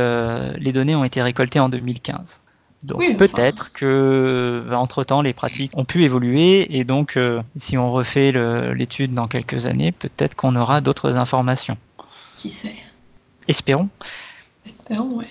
les 0.57 0.71
données 0.71 0.95
ont 0.95 1.03
été 1.03 1.21
récoltées 1.21 1.59
en 1.59 1.69
2015. 1.69 2.41
Donc 2.83 3.17
peut-être 3.17 3.73
que 3.73 4.63
bah, 4.69 4.79
entre 4.79 5.03
temps 5.03 5.21
les 5.21 5.33
pratiques 5.33 5.71
ont 5.75 5.83
pu 5.83 6.03
évoluer 6.03 6.77
et 6.77 6.85
donc 6.85 7.17
euh, 7.17 7.41
si 7.57 7.77
on 7.77 7.91
refait 7.91 8.31
l'étude 8.73 9.13
dans 9.13 9.27
quelques 9.27 9.65
années, 9.65 9.91
peut-être 9.91 10.35
qu'on 10.35 10.55
aura 10.55 10.79
d'autres 10.79 11.17
informations. 11.17 11.77
Qui 12.37 12.49
sait? 12.49 12.75
Espérons. 13.49 13.89
Espérons, 14.65 15.17
ouais. 15.17 15.27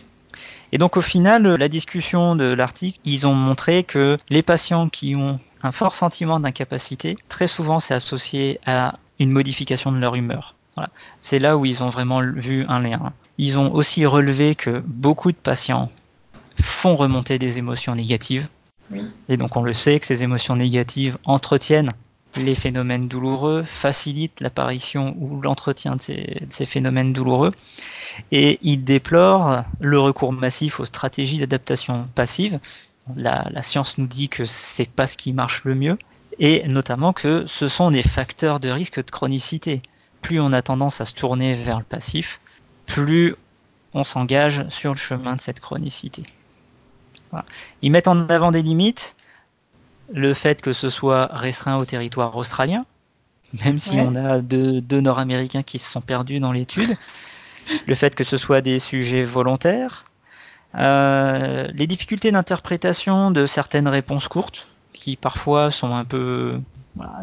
Et 0.73 0.79
donc 0.79 0.97
au 0.97 1.01
final, 1.01 1.47
la 1.47 1.69
discussion 1.69 2.37
de 2.37 2.53
l'article, 2.53 2.99
ils 3.05 3.27
ont 3.27 3.33
montré 3.33 3.85
que 3.85 4.19
les 4.29 4.43
patients 4.43 4.89
qui 4.89 5.15
ont 5.15 5.39
un 5.63 5.73
fort 5.73 5.95
sentiment 5.95 6.41
d'incapacité, 6.41 7.17
très 7.29 7.47
souvent 7.47 7.81
c'est 7.81 7.95
associé 7.95 8.61
à 8.67 8.97
une 9.19 9.31
modification 9.31 9.93
de 9.93 9.99
leur 9.99 10.17
humeur. 10.17 10.57
Voilà. 10.77 10.91
C'est 11.21 11.39
là 11.39 11.57
où 11.57 11.65
ils 11.65 11.83
ont 11.83 11.91
vraiment 11.91 12.21
vu 12.21 12.65
un 12.69 12.81
lien. 12.81 13.13
Ils 13.39 13.57
ont 13.57 13.73
aussi 13.73 14.05
relevé 14.05 14.55
que 14.55 14.83
beaucoup 14.85 15.33
de 15.33 15.37
patients 15.37 15.91
font 16.61 16.97
remonter 16.97 17.39
des 17.39 17.59
émotions 17.59 17.95
négatives. 17.95 18.49
Et 19.29 19.37
donc 19.37 19.57
on 19.57 19.63
le 19.63 19.75
sait 19.75 20.01
que 20.01 20.07
ces 20.07 20.23
émotions 20.23 20.57
négatives 20.57 21.19
entretiennent 21.25 21.93
les 22.39 22.55
phénomènes 22.55 23.09
douloureux, 23.09 23.63
facilitent 23.63 24.41
l'apparition 24.41 25.17
ou 25.19 25.41
l'entretien 25.41 25.97
de, 25.97 26.03
ces, 26.51 26.67
phénomènes 26.67 27.13
douloureux. 27.13 27.53
Et 28.33 28.59
il 28.63 28.85
déplore 28.85 29.65
le 29.81 29.99
recours 29.99 30.33
massif 30.33 30.81
aux 30.81 30.85
stratégies 30.85 31.39
d'adaptation 31.39 32.09
passive. 32.15 32.59
La, 33.17 33.49
la, 33.51 33.63
science 33.63 33.99
nous 33.99 34.07
dit 34.07 34.29
que 34.29 34.45
c'est 34.45 34.89
pas 34.89 35.07
ce 35.07 35.17
qui 35.17 35.33
marche 35.33 35.65
le 35.65 35.75
mieux, 35.75 35.99
et 36.39 36.67
notamment 36.69 37.13
que 37.13 37.47
ce 37.47 37.69
sont 37.69 37.91
des 37.91 38.03
facteurs 38.03 38.61
de 38.61 38.69
risque 38.69 39.05
de 39.05 39.11
chronicité. 39.11 39.83
Plus 40.21 40.41
on 40.41 40.53
a 40.53 40.63
tendance 40.63 41.01
à 41.01 41.05
se 41.05 41.15
tourner 41.15 41.55
vers 41.55 41.79
le 41.79 41.85
passif, 41.85 42.41
plus 42.87 43.35
on 43.95 44.05
s'engage 44.05 44.69
sur 44.69 44.93
le 44.93 44.99
chemin 44.99 45.37
de 45.37 45.41
cette 45.41 45.61
chronicité. 45.61 46.23
Ils 47.83 47.91
mettent 47.91 48.09
en 48.09 48.29
avant 48.29 48.53
des 48.53 48.63
limites, 48.63 49.15
le 50.13 50.35
fait 50.35 50.63
que 50.63 50.73
ce 50.73 50.91
soit 50.91 51.29
restreint 51.33 51.77
au 51.77 51.85
territoire 51.85 52.37
australien, 52.37 52.85
même 53.65 53.79
si 53.79 53.97
on 53.99 54.15
a 54.15 54.41
deux, 54.41 55.01
Nord-Américains 55.01 55.63
qui 55.63 55.79
se 55.79 55.91
sont 55.91 56.01
perdus 56.01 56.41
dans 56.41 56.53
l'étude, 56.53 56.97
le 57.87 57.95
fait 57.95 58.15
que 58.15 58.25
ce 58.25 58.37
soit 58.37 58.61
des 58.61 58.79
sujets 58.79 59.25
volontaires, 59.25 60.05
euh, 60.75 61.67
les 61.73 61.87
difficultés 61.87 62.31
d'interprétation 62.31 63.31
de 63.31 63.47
certaines 63.47 63.89
réponses 63.89 64.29
courtes, 64.29 64.69
qui 64.93 65.17
parfois 65.17 65.71
sont 65.71 65.95
un 65.95 66.05
peu... 66.05 66.61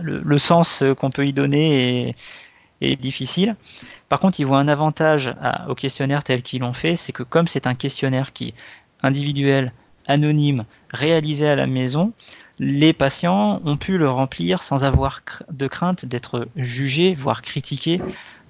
le, 0.01 0.37
sens 0.37 0.83
qu'on 0.97 1.11
peut 1.11 1.27
y 1.27 1.33
donner 1.33 2.15
est, 2.81 2.95
difficile. 2.97 3.55
Par 4.09 4.19
contre, 4.19 4.39
ils 4.39 4.45
voient 4.45 4.59
un 4.59 4.67
avantage 4.67 5.33
au 5.67 5.75
questionnaire 5.75 6.23
tel 6.23 6.43
qu'ils 6.43 6.61
l'ont 6.61 6.73
fait, 6.73 6.95
c'est 6.95 7.11
que 7.11 7.23
comme 7.23 7.47
c'est 7.47 7.65
un 7.67 7.73
questionnaire 7.73 8.31
qui 8.31 8.53
individuel 9.01 9.73
anonyme 10.07 10.65
réalisé 10.91 11.47
à 11.47 11.55
la 11.55 11.67
maison, 11.67 12.13
les 12.59 12.93
patients 12.93 13.61
ont 13.65 13.77
pu 13.77 13.97
le 13.97 14.09
remplir 14.09 14.63
sans 14.63 14.83
avoir 14.83 15.21
de 15.51 15.67
crainte 15.67 16.05
d'être 16.05 16.47
jugés, 16.55 17.13
voire 17.13 17.41
critiqués 17.41 17.99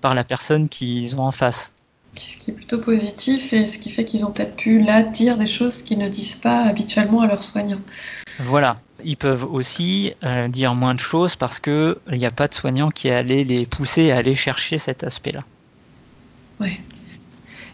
par 0.01 0.13
la 0.13 0.23
personne 0.23 0.69
qu'ils 0.69 1.15
ont 1.15 1.23
en 1.23 1.31
face. 1.31 1.71
Ce 2.15 2.37
qui 2.37 2.51
est 2.51 2.53
plutôt 2.53 2.77
positif 2.77 3.51
et 3.51 3.65
ce 3.67 3.77
qui 3.77 3.89
fait 3.89 4.05
qu'ils 4.05 4.25
ont 4.25 4.31
peut-être 4.31 4.55
pu 4.55 4.79
là 4.81 5.03
dire 5.03 5.37
des 5.37 5.47
choses 5.47 5.81
qu'ils 5.81 5.97
ne 5.97 6.07
disent 6.07 6.35
pas 6.35 6.61
habituellement 6.61 7.21
à 7.21 7.27
leurs 7.27 7.43
soignants. 7.43 7.81
Voilà, 8.39 8.79
ils 9.03 9.17
peuvent 9.17 9.43
aussi 9.43 10.13
euh, 10.23 10.47
dire 10.47 10.75
moins 10.75 10.93
de 10.93 10.99
choses 10.99 11.35
parce 11.35 11.59
qu'il 11.59 11.95
n'y 12.11 12.25
a 12.25 12.31
pas 12.31 12.47
de 12.47 12.53
soignant 12.53 12.89
qui 12.89 13.09
allait 13.09 13.43
les 13.43 13.65
pousser 13.65 14.11
à 14.11 14.17
aller 14.17 14.35
chercher 14.35 14.77
cet 14.77 15.03
aspect-là. 15.03 15.43
Ouais. 16.59 16.79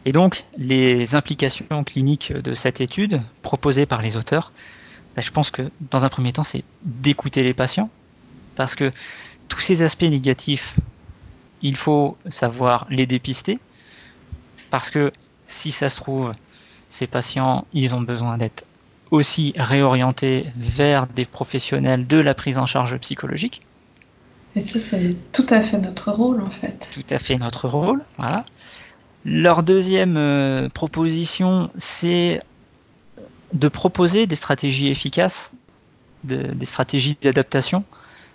Et 0.05 0.11
donc, 0.11 0.45
les 0.57 1.13
implications 1.13 1.83
cliniques 1.83 2.33
de 2.33 2.53
cette 2.53 2.81
étude 2.81 3.21
proposée 3.43 3.85
par 3.85 4.01
les 4.01 4.17
auteurs, 4.17 4.51
bah, 5.15 5.21
je 5.21 5.31
pense 5.31 5.51
que 5.51 5.63
dans 5.91 6.05
un 6.05 6.09
premier 6.09 6.33
temps, 6.33 6.43
c'est 6.43 6.63
d'écouter 6.83 7.43
les 7.43 7.53
patients, 7.53 7.89
parce 8.55 8.75
que 8.75 8.91
tous 9.47 9.59
ces 9.59 9.81
aspects 9.81 10.03
négatifs, 10.03 10.75
il 11.61 11.75
faut 11.75 12.17
savoir 12.29 12.87
les 12.89 13.05
dépister, 13.05 13.59
parce 14.69 14.89
que 14.89 15.11
si 15.47 15.71
ça 15.71 15.89
se 15.89 15.97
trouve, 15.97 16.33
ces 16.89 17.07
patients, 17.07 17.65
ils 17.73 17.93
ont 17.93 18.01
besoin 18.01 18.37
d'être 18.37 18.63
aussi 19.11 19.53
réorientés 19.57 20.45
vers 20.55 21.07
des 21.07 21.25
professionnels 21.25 22.07
de 22.07 22.17
la 22.17 22.33
prise 22.33 22.57
en 22.57 22.65
charge 22.65 22.97
psychologique. 22.97 23.61
Et 24.55 24.61
ça, 24.61 24.79
c'est 24.79 25.15
tout 25.31 25.45
à 25.49 25.61
fait 25.61 25.77
notre 25.77 26.11
rôle, 26.11 26.41
en 26.41 26.49
fait. 26.49 26.89
Tout 26.93 27.13
à 27.13 27.19
fait 27.19 27.37
notre 27.37 27.67
rôle, 27.67 28.03
voilà. 28.17 28.45
Leur 29.23 29.63
deuxième 29.63 30.17
euh, 30.17 30.67
proposition, 30.69 31.69
c'est 31.77 32.41
de 33.53 33.67
proposer 33.67 34.27
des 34.27 34.35
stratégies 34.35 34.87
efficaces, 34.87 35.51
des 36.23 36.65
stratégies 36.65 37.17
d'adaptation, 37.21 37.83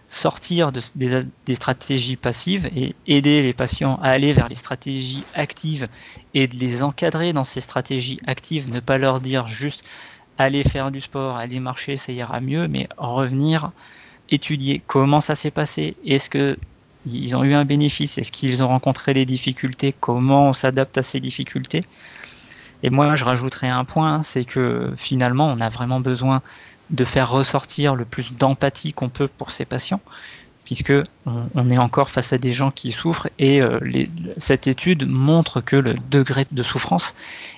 sortir 0.09 0.73
des, 0.73 1.55
stratégies 1.55 2.17
passives 2.17 2.71
et 2.77 2.95
aider 3.07 3.43
les 3.43 3.53
patients 3.53 3.99
à 4.03 4.11
aller 4.11 4.33
vers 4.33 4.49
les 4.49 4.55
stratégies 4.55 5.25
actives 5.35 5.89
et 6.35 6.47
de 6.47 6.57
les 6.57 6.83
encadrer 6.83 7.33
dans 7.33 7.45
ces 7.45 7.61
stratégies 7.61 8.21
actives, 8.27 8.71
ne 8.71 8.81
pas 8.81 8.99
leur 8.99 9.21
dire 9.21 9.49
juste 9.49 9.85
allez 10.39 10.65
faire 10.65 10.91
du 10.91 11.01
sport, 11.01 11.37
allez 11.37 11.61
marcher, 11.61 11.97
ça 11.97 12.13
ira 12.13 12.41
mieux, 12.41 12.69
mais 12.69 12.89
revenir 12.99 13.73
étudier 14.31 14.83
comment 14.87 15.21
ça 15.21 15.35
s'est 15.35 15.51
passé, 15.51 15.97
est-ce 16.05 16.31
que 16.31 16.57
ils 17.09 17.37
ont 17.37 17.45
eu 17.45 17.55
un 17.55 17.65
bénéfice 17.65 18.19
Est-ce 18.19 18.33
qu'ils 18.33 18.65
ont 18.65 18.69
rencontré 18.69 19.15
des 19.15 19.25
difficultés 19.25 19.95
Comment 19.99 20.49
on 20.49 20.53
s'adapte 20.53 20.99
à 20.99 21.03
ces 21.03 21.21
difficultés 21.21 21.85
Et 22.83 22.91
moi, 22.91 23.17
je 23.17 23.25
rajouterais 23.25 23.69
un 23.69 23.85
point, 23.85 24.23
c'est 24.23 24.45
que 24.45 24.93
finalement, 24.97 25.47
on 25.49 25.61
a 25.61 25.69
vraiment 25.69 26.01
besoin 26.01 26.43
de 26.91 27.05
faire 27.05 27.31
ressortir 27.31 27.95
le 27.95 28.05
plus 28.05 28.33
d'empathie 28.33 28.93
qu'on 28.93 29.09
peut 29.09 29.29
pour 29.29 29.51
ces 29.51 29.65
patients, 29.65 30.01
puisque 30.65 30.93
on, 31.27 31.71
est 31.71 31.79
encore 31.79 32.11
face 32.11 32.33
à 32.33 32.39
des 32.39 32.53
gens 32.53 32.71
qui 32.71 32.93
souffrent 32.93 33.29
et 33.39 33.61
euh, 33.61 33.81
cette 34.37 34.67
étude 34.67 35.09
montre 35.09 35.61
que 35.61 35.77
le 35.77 35.95
degré 36.11 36.47
de 36.51 36.63
souffrance 36.63 37.15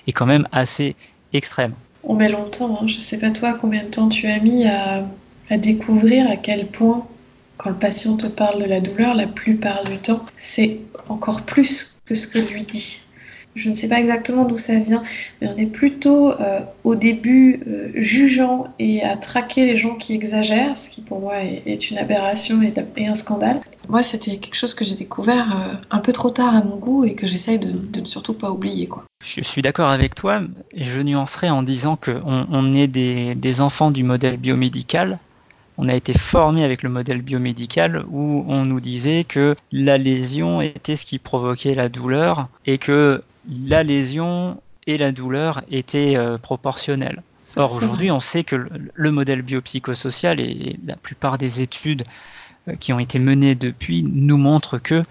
est 0.07 0.13
quand 0.13 0.27
même 0.27 0.49
assez 0.53 0.97
extrême. 1.33 1.75
On 2.05 2.15
met 2.15 2.29
longtemps, 2.29 2.79
hein. 2.81 2.87
je 2.87 2.97
ne 2.97 3.01
sais 3.01 3.19
pas 3.19 3.31
toi 3.31 3.59
combien 3.61 3.85
de 3.85 3.91
temps 3.91 4.09
tu 4.09 4.29
as 4.29 4.39
mis 4.39 4.67
à 4.67 5.57
découvrir 5.59 6.31
à 6.31 6.37
quel 6.37 6.67
point 6.69 7.07
quand 7.59 7.71
le 7.71 7.77
patient 7.77 8.17
te 8.17 8.27
parle 8.27 8.63
de 8.63 8.67
la 8.67 8.81
douleur, 8.81 9.15
la 9.15 9.27
plupart 9.27 9.83
du 9.83 9.99
temps, 9.99 10.25
c'est 10.37 10.79
encore 11.09 11.43
plus 11.43 11.97
que 12.07 12.15
ce 12.15 12.27
que 12.27 12.39
lui 12.39 12.63
dit. 12.63 13.01
Je 13.59 13.69
ne 13.69 13.75
sais 13.75 13.89
pas 13.89 13.99
exactement 13.99 14.45
d'où 14.45 14.57
ça 14.57 14.79
vient, 14.79 15.03
mais 15.41 15.49
on 15.49 15.57
est 15.57 15.67
plutôt 15.67 16.31
euh, 16.31 16.61
au 16.85 16.95
début 16.95 17.61
euh, 17.67 17.91
jugeant 17.97 18.69
et 18.79 19.03
à 19.03 19.17
traquer 19.17 19.67
les 19.67 19.77
gens 19.77 19.97
qui 19.97 20.15
exagèrent, 20.15 20.77
ce 20.77 20.91
qui 20.91 21.01
pour 21.01 21.21
moi 21.21 21.43
est, 21.43 21.91
une 21.91 21.99
aberration 21.99 22.63
et, 22.63 22.73
un 23.07 23.15
scandale. 23.17 23.61
Moi, 23.89 24.05
c'était 24.05 24.37
quelque 24.37 24.55
chose 24.55 24.75
que 24.75 24.85
j'ai 24.85 24.95
découvert 24.95 25.57
euh, 25.57 25.75
un 25.91 25.99
peu 25.99 26.13
trop 26.13 26.31
tard 26.31 26.55
à 26.55 26.63
mon 26.63 26.77
goût 26.77 27.05
et 27.05 27.15
que 27.15 27.27
j'essaye 27.27 27.59
de, 27.59 28.01
ne 28.01 28.07
surtout 28.07 28.35
pas 28.35 28.51
oublier. 28.51 28.87
Quoi. 28.87 29.05
Je 29.25 29.41
suis 29.41 29.63
d'accord 29.63 29.89
avec 29.89 30.15
toi, 30.15 30.43
et 30.73 30.85
je 30.85 31.01
nuancerai 31.01 31.51
en 31.51 31.63
disant 31.65 31.97
qu'on 31.97 32.47
on 32.51 32.75
est 32.75 32.87
des, 32.87 33.35
des 33.35 33.61
enfants 33.61 33.91
du 33.91 34.05
modèle 34.05 34.37
biomédical 34.37 35.19
on 35.79 35.89
a 35.89 35.95
été 35.95 36.13
formé 36.13 36.65
avec 36.65 36.83
le 36.83 36.91
modèle 36.91 37.23
biomédical 37.23 38.05
où 38.11 38.45
on 38.49 38.65
nous 38.65 38.81
disait 38.81 39.23
que 39.23 39.55
la 39.71 39.97
lésion 39.97 40.61
était 40.61 40.97
ce 40.97 41.07
qui 41.07 41.21
provoquait 41.21 41.77
la 41.77 41.89
douleur 41.89 42.49
et 42.67 42.79
que 42.79 43.23
la 43.49 43.85
lésion 43.85 44.61
et 44.89 44.99
la 44.99 45.13
douleur 45.13 45.63
étaient 45.71 46.17
euh, 46.17 46.37
proportionnelles. 46.37 47.23
Or 47.57 47.73
aujourd'hui, 47.73 48.11
on 48.11 48.21
sait 48.21 48.45
que 48.45 48.67
le, 48.93 49.11
modèle 49.11 49.43
biopsychosocial 49.43 50.41
et 50.41 50.79
la 50.85 50.97
plupart 50.97 51.39
des 51.39 51.63
études 51.63 52.05
euh, 52.67 52.75
qui 52.75 52.93
ont 52.93 52.99
été 52.99 53.21
menées 53.21 53.55
depuis 53.55 54.03
nous 54.03 54.37
montrent 54.37 54.79
que 54.79 55.03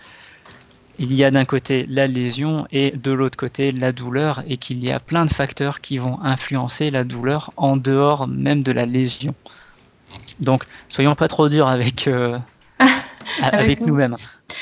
il 0.99 1.13
y 1.13 1.23
a 1.23 1.31
d'un 1.31 1.45
côté 1.45 1.85
la 1.87 2.07
lésion 2.07 2.67
et 2.71 2.91
de 2.91 3.11
l'autre 3.11 3.37
côté 3.37 3.71
la 3.71 3.91
douleur 3.91 4.43
et 4.47 4.57
qu'il 4.57 4.83
y 4.83 4.91
a 4.91 4.99
plein 4.99 5.25
de 5.25 5.31
facteurs 5.31 5.79
qui 5.79 5.99
vont 5.99 6.19
influencer 6.23 6.91
la 6.91 7.03
douleur 7.03 7.53
en 7.55 7.77
dehors 7.77 8.27
même 8.27 8.63
de 8.63 8.71
la 8.71 8.85
lésion. 8.85 9.33
Donc, 10.39 10.63
soyons 10.89 11.15
pas 11.15 11.27
trop 11.27 11.49
durs 11.49 11.67
avec, 11.67 12.07
euh, 12.07 12.37
avec, 13.41 13.81
nous-mêmes. 13.81 14.15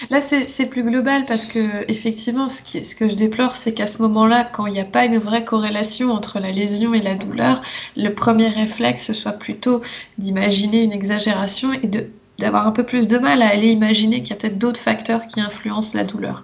Là, 0.10 0.20
c'est 0.22 0.66
plus 0.70 0.84
global 0.84 1.26
parce 1.26 1.46
que, 1.46 1.90
effectivement, 1.90 2.50
ce, 2.50 2.62
qui, 2.62 2.84
ce 2.84 2.96
que 2.96 3.08
je 3.08 3.16
déplore, 3.16 3.56
c'est 3.56 3.74
qu'à 3.74 3.88
ce 3.88 4.02
moment-là, 4.02 4.44
quand 4.44 4.66
il 4.68 4.74
n'y 4.74 4.80
a 4.80 4.86
pas 4.86 5.06
une 5.06 5.18
vraie 5.18 5.46
corrélation 5.46 6.12
entre 6.12 6.40
la 6.40 6.52
lésion 6.52 6.94
et 6.94 7.02
la 7.02 7.16
douleur, 7.16 7.62
le 7.96 8.10
premier 8.10 8.50
réflexe 8.50 9.14
soit 9.14 9.34
plutôt 9.34 9.82
d'imaginer 10.18 10.84
une 10.84 10.92
exagération 10.92 11.72
et 11.74 11.90
d'avoir 12.40 12.68
un 12.68 12.72
peu 12.72 12.84
plus 12.84 13.08
de 13.08 13.18
mal 13.18 13.42
à 13.42 13.48
aller 13.48 13.70
imaginer 13.70 14.22
qu'il 14.22 14.32
y 14.32 14.34
a 14.34 14.36
peut-être 14.36 14.58
d'autres 14.58 14.82
facteurs 14.82 15.28
qui 15.28 15.40
influencent 15.40 15.98
la 15.98 16.04
douleur. 16.04 16.44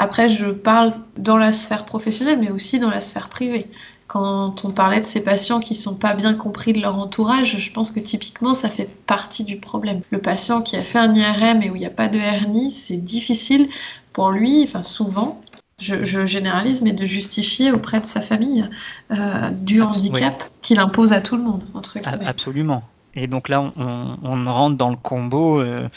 Après, 0.00 0.30
je 0.30 0.46
parle 0.46 0.92
dans 1.18 1.36
la 1.36 1.52
sphère 1.52 1.84
professionnelle, 1.84 2.38
mais 2.40 2.50
aussi 2.50 2.78
dans 2.78 2.90
la 2.90 3.02
sphère 3.02 3.28
privée 3.28 3.68
quand 4.10 4.64
on 4.64 4.70
parlait 4.72 4.98
de 4.98 5.04
ces 5.04 5.20
patients 5.20 5.60
qui 5.60 5.76
sont 5.76 5.94
pas 5.94 6.14
bien 6.14 6.34
compris 6.34 6.72
de 6.72 6.80
leur 6.80 6.96
entourage, 6.96 7.58
je 7.58 7.70
pense 7.70 7.92
que 7.92 8.00
typiquement 8.00 8.54
ça 8.54 8.68
fait 8.68 8.88
partie 9.06 9.44
du 9.44 9.58
problème. 9.58 10.00
Le 10.10 10.18
patient 10.18 10.62
qui 10.62 10.74
a 10.74 10.82
fait 10.82 10.98
un 10.98 11.14
IRM 11.14 11.62
et 11.62 11.70
où 11.70 11.76
il 11.76 11.78
n'y 11.78 11.86
a 11.86 11.90
pas 11.90 12.08
de 12.08 12.18
hernie, 12.18 12.72
c'est 12.72 12.96
difficile 12.96 13.68
pour 14.12 14.32
lui, 14.32 14.64
enfin 14.64 14.82
souvent, 14.82 15.40
je, 15.78 16.26
généralise, 16.26 16.82
mais 16.82 16.90
de 16.90 17.04
justifier 17.04 17.70
auprès 17.70 18.00
de 18.00 18.06
sa 18.06 18.20
famille 18.20 18.68
euh, 19.12 19.50
du 19.52 19.80
handicap 19.80 20.42
qu'il 20.60 20.80
impose 20.80 21.12
à 21.12 21.20
tout 21.20 21.36
le 21.36 21.44
monde. 21.44 21.62
Entre 21.74 21.98
Absolument. 22.26 22.82
Et 23.14 23.28
donc 23.28 23.48
là, 23.48 23.72
on, 23.76 24.44
rentre 24.44 24.76
dans 24.76 24.90
le 24.90 24.96
combo. 24.96 25.60
Euh, 25.60 25.88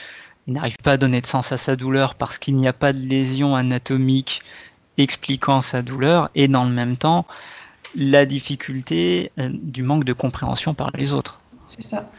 il 0.48 0.54
n'arrive 0.54 0.78
pas 0.84 0.94
à 0.94 0.98
donner 0.98 1.22
de 1.22 1.28
sens 1.28 1.52
à 1.52 1.58
sa 1.58 1.76
douleur 1.76 2.16
parce 2.16 2.38
qu'il 2.38 2.56
n'y 2.56 2.68
a 2.68 2.74
pas 2.74 2.94
de 2.94 3.00
lésion 3.00 3.56
anatomique 3.56 4.42
expliquant 4.98 5.62
sa 5.62 5.82
douleur. 5.82 6.30
Et 6.36 6.48
dans 6.48 6.66
le 6.66 6.72
même 6.72 6.98
temps, 6.98 7.26
la 7.96 8.26
difficulté 8.26 9.32
euh, 9.40 9.50
du 9.52 9.84
manque 9.84 10.04
de 10.04 10.14
compréhension 10.14 10.74
par 10.74 10.92
les 10.96 11.14
autres. 11.14 11.40
C'est 11.68 11.84
ça. 11.84 12.10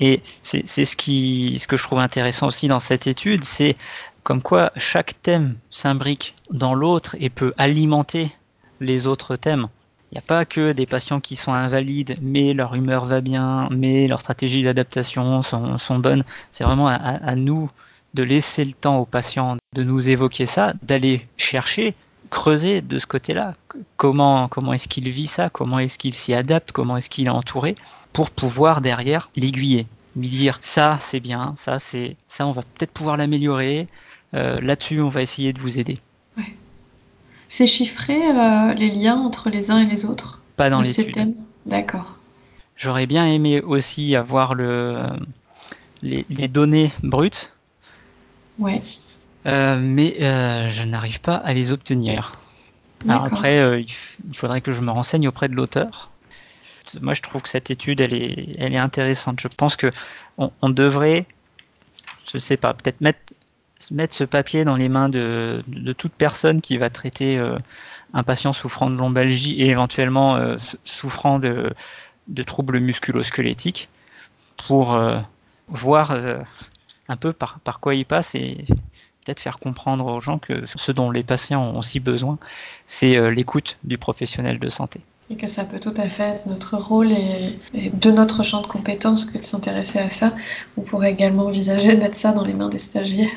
Et 0.00 0.22
c'est 0.42 0.66
ce, 0.66 0.96
qui, 0.96 1.58
ce 1.60 1.66
que 1.66 1.76
je 1.76 1.82
trouve 1.82 1.98
intéressant 1.98 2.46
aussi 2.46 2.68
dans 2.68 2.78
cette 2.78 3.06
étude, 3.06 3.44
c'est 3.44 3.76
comme 4.22 4.40
quoi 4.40 4.72
chaque 4.76 5.20
thème 5.22 5.58
s'imbrique 5.68 6.34
dans 6.50 6.72
l'autre 6.74 7.16
et 7.20 7.28
peut 7.28 7.52
alimenter 7.58 8.30
les 8.80 9.06
autres 9.06 9.36
thèmes. 9.36 9.68
Il 10.10 10.16
n'y 10.16 10.18
a 10.18 10.22
pas 10.22 10.44
que 10.44 10.72
des 10.72 10.86
patients 10.86 11.20
qui 11.20 11.36
sont 11.36 11.52
invalides, 11.52 12.16
mais 12.20 12.52
leur 12.52 12.74
humeur 12.74 13.04
va 13.04 13.20
bien, 13.20 13.68
mais 13.70 14.08
leurs 14.08 14.20
stratégies 14.20 14.64
d'adaptation 14.64 15.42
sont, 15.42 15.98
bonnes. 15.98 16.24
C'est 16.50 16.64
vraiment 16.64 16.88
à, 16.88 16.94
à, 16.94 17.34
nous 17.36 17.70
de 18.14 18.24
laisser 18.24 18.64
le 18.64 18.72
temps 18.72 18.98
aux 18.98 19.04
patients 19.04 19.56
de 19.72 19.82
nous 19.84 20.08
évoquer 20.08 20.46
ça, 20.46 20.74
d'aller 20.82 21.28
chercher 21.36 21.94
creuser 22.30 22.80
de 22.80 22.98
ce 22.98 23.06
côté-là. 23.06 23.54
Comment, 23.96 24.48
comment 24.48 24.72
est-ce 24.72 24.88
qu'il 24.88 25.08
vit 25.10 25.26
ça? 25.26 25.50
Comment 25.50 25.78
est-ce 25.78 25.98
qu'il 25.98 26.14
s'y 26.14 26.32
adapte 26.32 26.72
Comment 26.72 26.96
est-ce 26.96 27.10
qu'il 27.10 27.26
est 27.26 27.30
entouré? 27.30 27.74
Pour 28.12 28.30
pouvoir 28.30 28.80
derrière 28.80 29.30
l'aiguiller, 29.36 29.86
lui 30.16 30.28
dire 30.28 30.58
ça 30.60 30.98
c'est 31.00 31.20
bien, 31.20 31.54
ça 31.56 31.78
c'est 31.78 32.16
ça 32.26 32.46
on 32.46 32.52
va 32.52 32.62
peut-être 32.62 32.92
pouvoir 32.92 33.16
l'améliorer. 33.16 33.86
Euh, 34.34 34.60
là-dessus 34.60 35.00
on 35.00 35.08
va 35.08 35.22
essayer 35.22 35.52
de 35.52 35.60
vous 35.60 35.78
aider. 35.78 35.98
C'est 37.60 37.66
chiffré 37.66 38.16
euh, 38.16 38.72
les 38.72 38.88
liens 38.88 39.18
entre 39.18 39.50
les 39.50 39.70
uns 39.70 39.80
et 39.80 39.84
les 39.84 40.06
autres 40.06 40.40
Pas 40.56 40.70
dans 40.70 40.80
l'étude. 40.80 41.34
D'accord. 41.66 42.16
J'aurais 42.74 43.04
bien 43.04 43.26
aimé 43.26 43.60
aussi 43.60 44.16
avoir 44.16 44.54
le, 44.54 45.02
les, 46.00 46.24
les 46.30 46.48
données 46.48 46.90
brutes. 47.02 47.52
Ouais. 48.58 48.80
Euh, 49.44 49.78
mais 49.78 50.16
euh, 50.22 50.70
je 50.70 50.84
n'arrive 50.84 51.20
pas 51.20 51.34
à 51.34 51.52
les 51.52 51.70
obtenir. 51.70 52.32
Alors 53.06 53.26
après, 53.26 53.82
il 53.82 54.34
faudrait 54.34 54.62
que 54.62 54.72
je 54.72 54.80
me 54.80 54.90
renseigne 54.90 55.28
auprès 55.28 55.50
de 55.50 55.54
l'auteur. 55.54 56.08
Moi, 57.02 57.12
je 57.12 57.20
trouve 57.20 57.42
que 57.42 57.50
cette 57.50 57.70
étude, 57.70 58.00
elle 58.00 58.14
est, 58.14 58.56
elle 58.56 58.72
est 58.72 58.78
intéressante. 58.78 59.38
Je 59.38 59.48
pense 59.48 59.76
que 59.76 59.92
on, 60.38 60.70
devrait, 60.70 61.26
je 62.32 62.38
sais 62.38 62.56
pas, 62.56 62.72
peut-être 62.72 63.02
mettre, 63.02 63.20
mettre 63.90 64.14
ce 64.14 64.24
papier 64.24 64.64
dans 64.64 64.76
les 64.76 64.88
mains 64.88 65.08
de, 65.08 65.62
toute 65.96 66.12
personne 66.12 66.60
qui 66.60 66.76
va 66.78 66.90
traiter 66.90 67.38
un 68.12 68.22
patient 68.22 68.52
souffrant 68.52 68.90
de 68.90 68.96
lombalgie 68.96 69.60
et 69.60 69.70
éventuellement 69.70 70.38
souffrant 70.84 71.38
de, 71.38 71.72
troubles 72.46 72.78
musculo-squelettiques 72.78 73.88
pour 74.66 75.00
voir 75.68 76.16
un 77.08 77.16
peu 77.16 77.32
par, 77.32 77.58
par 77.60 77.80
quoi 77.80 77.94
il 77.94 78.04
passe 78.04 78.34
et 78.34 78.66
peut-être 79.24 79.40
faire 79.40 79.58
comprendre 79.58 80.06
aux 80.06 80.20
gens 80.20 80.38
que 80.38 80.66
ce 80.66 80.92
dont 80.92 81.10
les 81.10 81.22
patients 81.22 81.62
ont 81.62 81.78
aussi 81.78 82.00
besoin, 82.00 82.38
c'est 82.86 83.16
euh, 83.16 83.30
l'écoute 83.30 83.78
du 83.84 83.98
professionnel 83.98 84.58
de 84.58 84.68
santé. 84.68 85.00
Et 85.30 85.36
que 85.36 85.46
ça 85.46 85.64
peut 85.64 85.78
tout 85.78 85.94
à 85.96 86.08
fait 86.08 86.24
être 86.24 86.46
notre 86.46 86.76
rôle 86.76 87.12
et, 87.12 87.58
de 87.74 88.10
notre 88.10 88.42
champ 88.42 88.62
de 88.62 88.66
compétences 88.66 89.24
que 89.24 89.38
de 89.38 89.44
s'intéresser 89.44 90.00
à 90.00 90.10
ça. 90.10 90.34
On 90.76 90.82
pourrait 90.82 91.12
également 91.12 91.46
envisager 91.46 91.94
de 91.94 92.00
mettre 92.00 92.16
ça 92.16 92.32
dans 92.32 92.42
les 92.42 92.52
mains 92.52 92.68
des 92.68 92.80
stagiaires. 92.80 93.28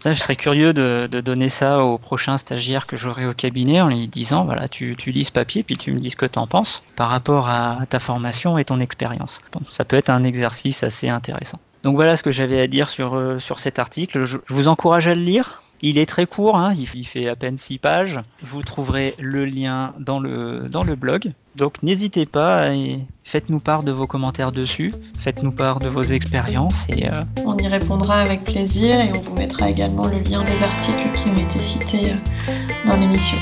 Ça, 0.00 0.12
je 0.12 0.20
serais 0.20 0.34
curieux 0.34 0.72
de, 0.72 1.06
donner 1.20 1.48
ça 1.48 1.84
aux 1.84 1.96
prochains 1.96 2.36
stagiaires 2.36 2.88
que 2.88 2.96
j'aurai 2.96 3.24
au 3.24 3.34
cabinet 3.34 3.80
en 3.80 3.88
lui 3.88 4.08
disant 4.08 4.44
voilà, 4.44 4.68
tu, 4.68 4.96
lis 5.06 5.24
ce 5.24 5.30
papier 5.30 5.62
puis 5.62 5.76
tu 5.76 5.92
me 5.92 6.00
dis 6.00 6.10
ce 6.10 6.16
que 6.16 6.26
tu 6.26 6.40
en 6.40 6.48
penses 6.48 6.88
par 6.96 7.08
rapport 7.08 7.48
à 7.48 7.78
ta 7.88 8.00
formation 8.00 8.58
et 8.58 8.64
ton 8.64 8.80
expérience. 8.80 9.40
ça 9.70 9.84
peut 9.84 9.96
être 9.96 10.10
un 10.10 10.24
exercice 10.24 10.82
assez 10.82 11.08
intéressant. 11.08 11.60
Donc 11.82 11.94
voilà 11.94 12.16
ce 12.16 12.22
que 12.22 12.30
j'avais 12.30 12.60
à 12.60 12.66
dire 12.66 12.88
sur, 12.88 13.14
euh, 13.14 13.38
sur 13.38 13.58
cet 13.58 13.78
article. 13.78 14.24
Je, 14.24 14.38
vous 14.48 14.68
encourage 14.68 15.06
à 15.06 15.14
le 15.14 15.20
lire. 15.20 15.61
Il 15.84 15.98
est 15.98 16.06
très 16.06 16.26
court, 16.26 16.56
hein. 16.56 16.74
il, 16.76 17.06
fait 17.06 17.28
à 17.28 17.34
peine 17.34 17.58
6 17.58 17.78
pages. 17.78 18.20
Vous 18.40 18.62
trouverez 18.62 19.14
le 19.18 19.44
lien 19.44 19.94
dans 19.98 20.20
le, 20.20 20.68
dans 20.68 20.84
le 20.84 20.94
blog. 20.94 21.32
Donc 21.56 21.82
n'hésitez 21.82 22.24
pas 22.24 22.72
et 22.72 23.00
faites-nous 23.24 23.58
part 23.58 23.82
de 23.82 23.90
vos 23.90 24.06
commentaires 24.06 24.52
dessus. 24.52 24.94
Faites-nous 25.18 25.50
part 25.50 25.80
de 25.80 25.88
vos 25.88 26.04
expériences. 26.04 26.86
Et, 26.88 27.08
euh, 27.08 27.24
On 27.44 27.56
y 27.56 27.66
répondra 27.66 28.20
avec 28.20 28.44
plaisir 28.44 29.00
et 29.00 29.10
on 29.12 29.20
vous 29.20 29.34
mettra 29.34 29.70
également 29.70 30.06
le 30.06 30.20
lien 30.20 30.44
des 30.44 30.62
articles 30.62 31.10
qui 31.14 31.28
ont 31.28 31.36
été 31.36 31.58
cités 31.58 32.12
euh, 32.12 32.86
dans 32.86 32.96
l'émission. 32.96 33.38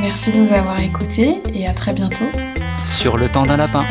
Merci 0.00 0.32
de 0.32 0.38
nous 0.38 0.52
avoir 0.52 0.80
écoutés 0.80 1.42
et 1.52 1.68
à 1.68 1.74
très 1.74 1.92
bientôt. 1.92 2.28
Sur 2.98 3.18
le 3.18 3.28
temps 3.28 3.44
d'un 3.44 3.58
lapin. 3.58 3.86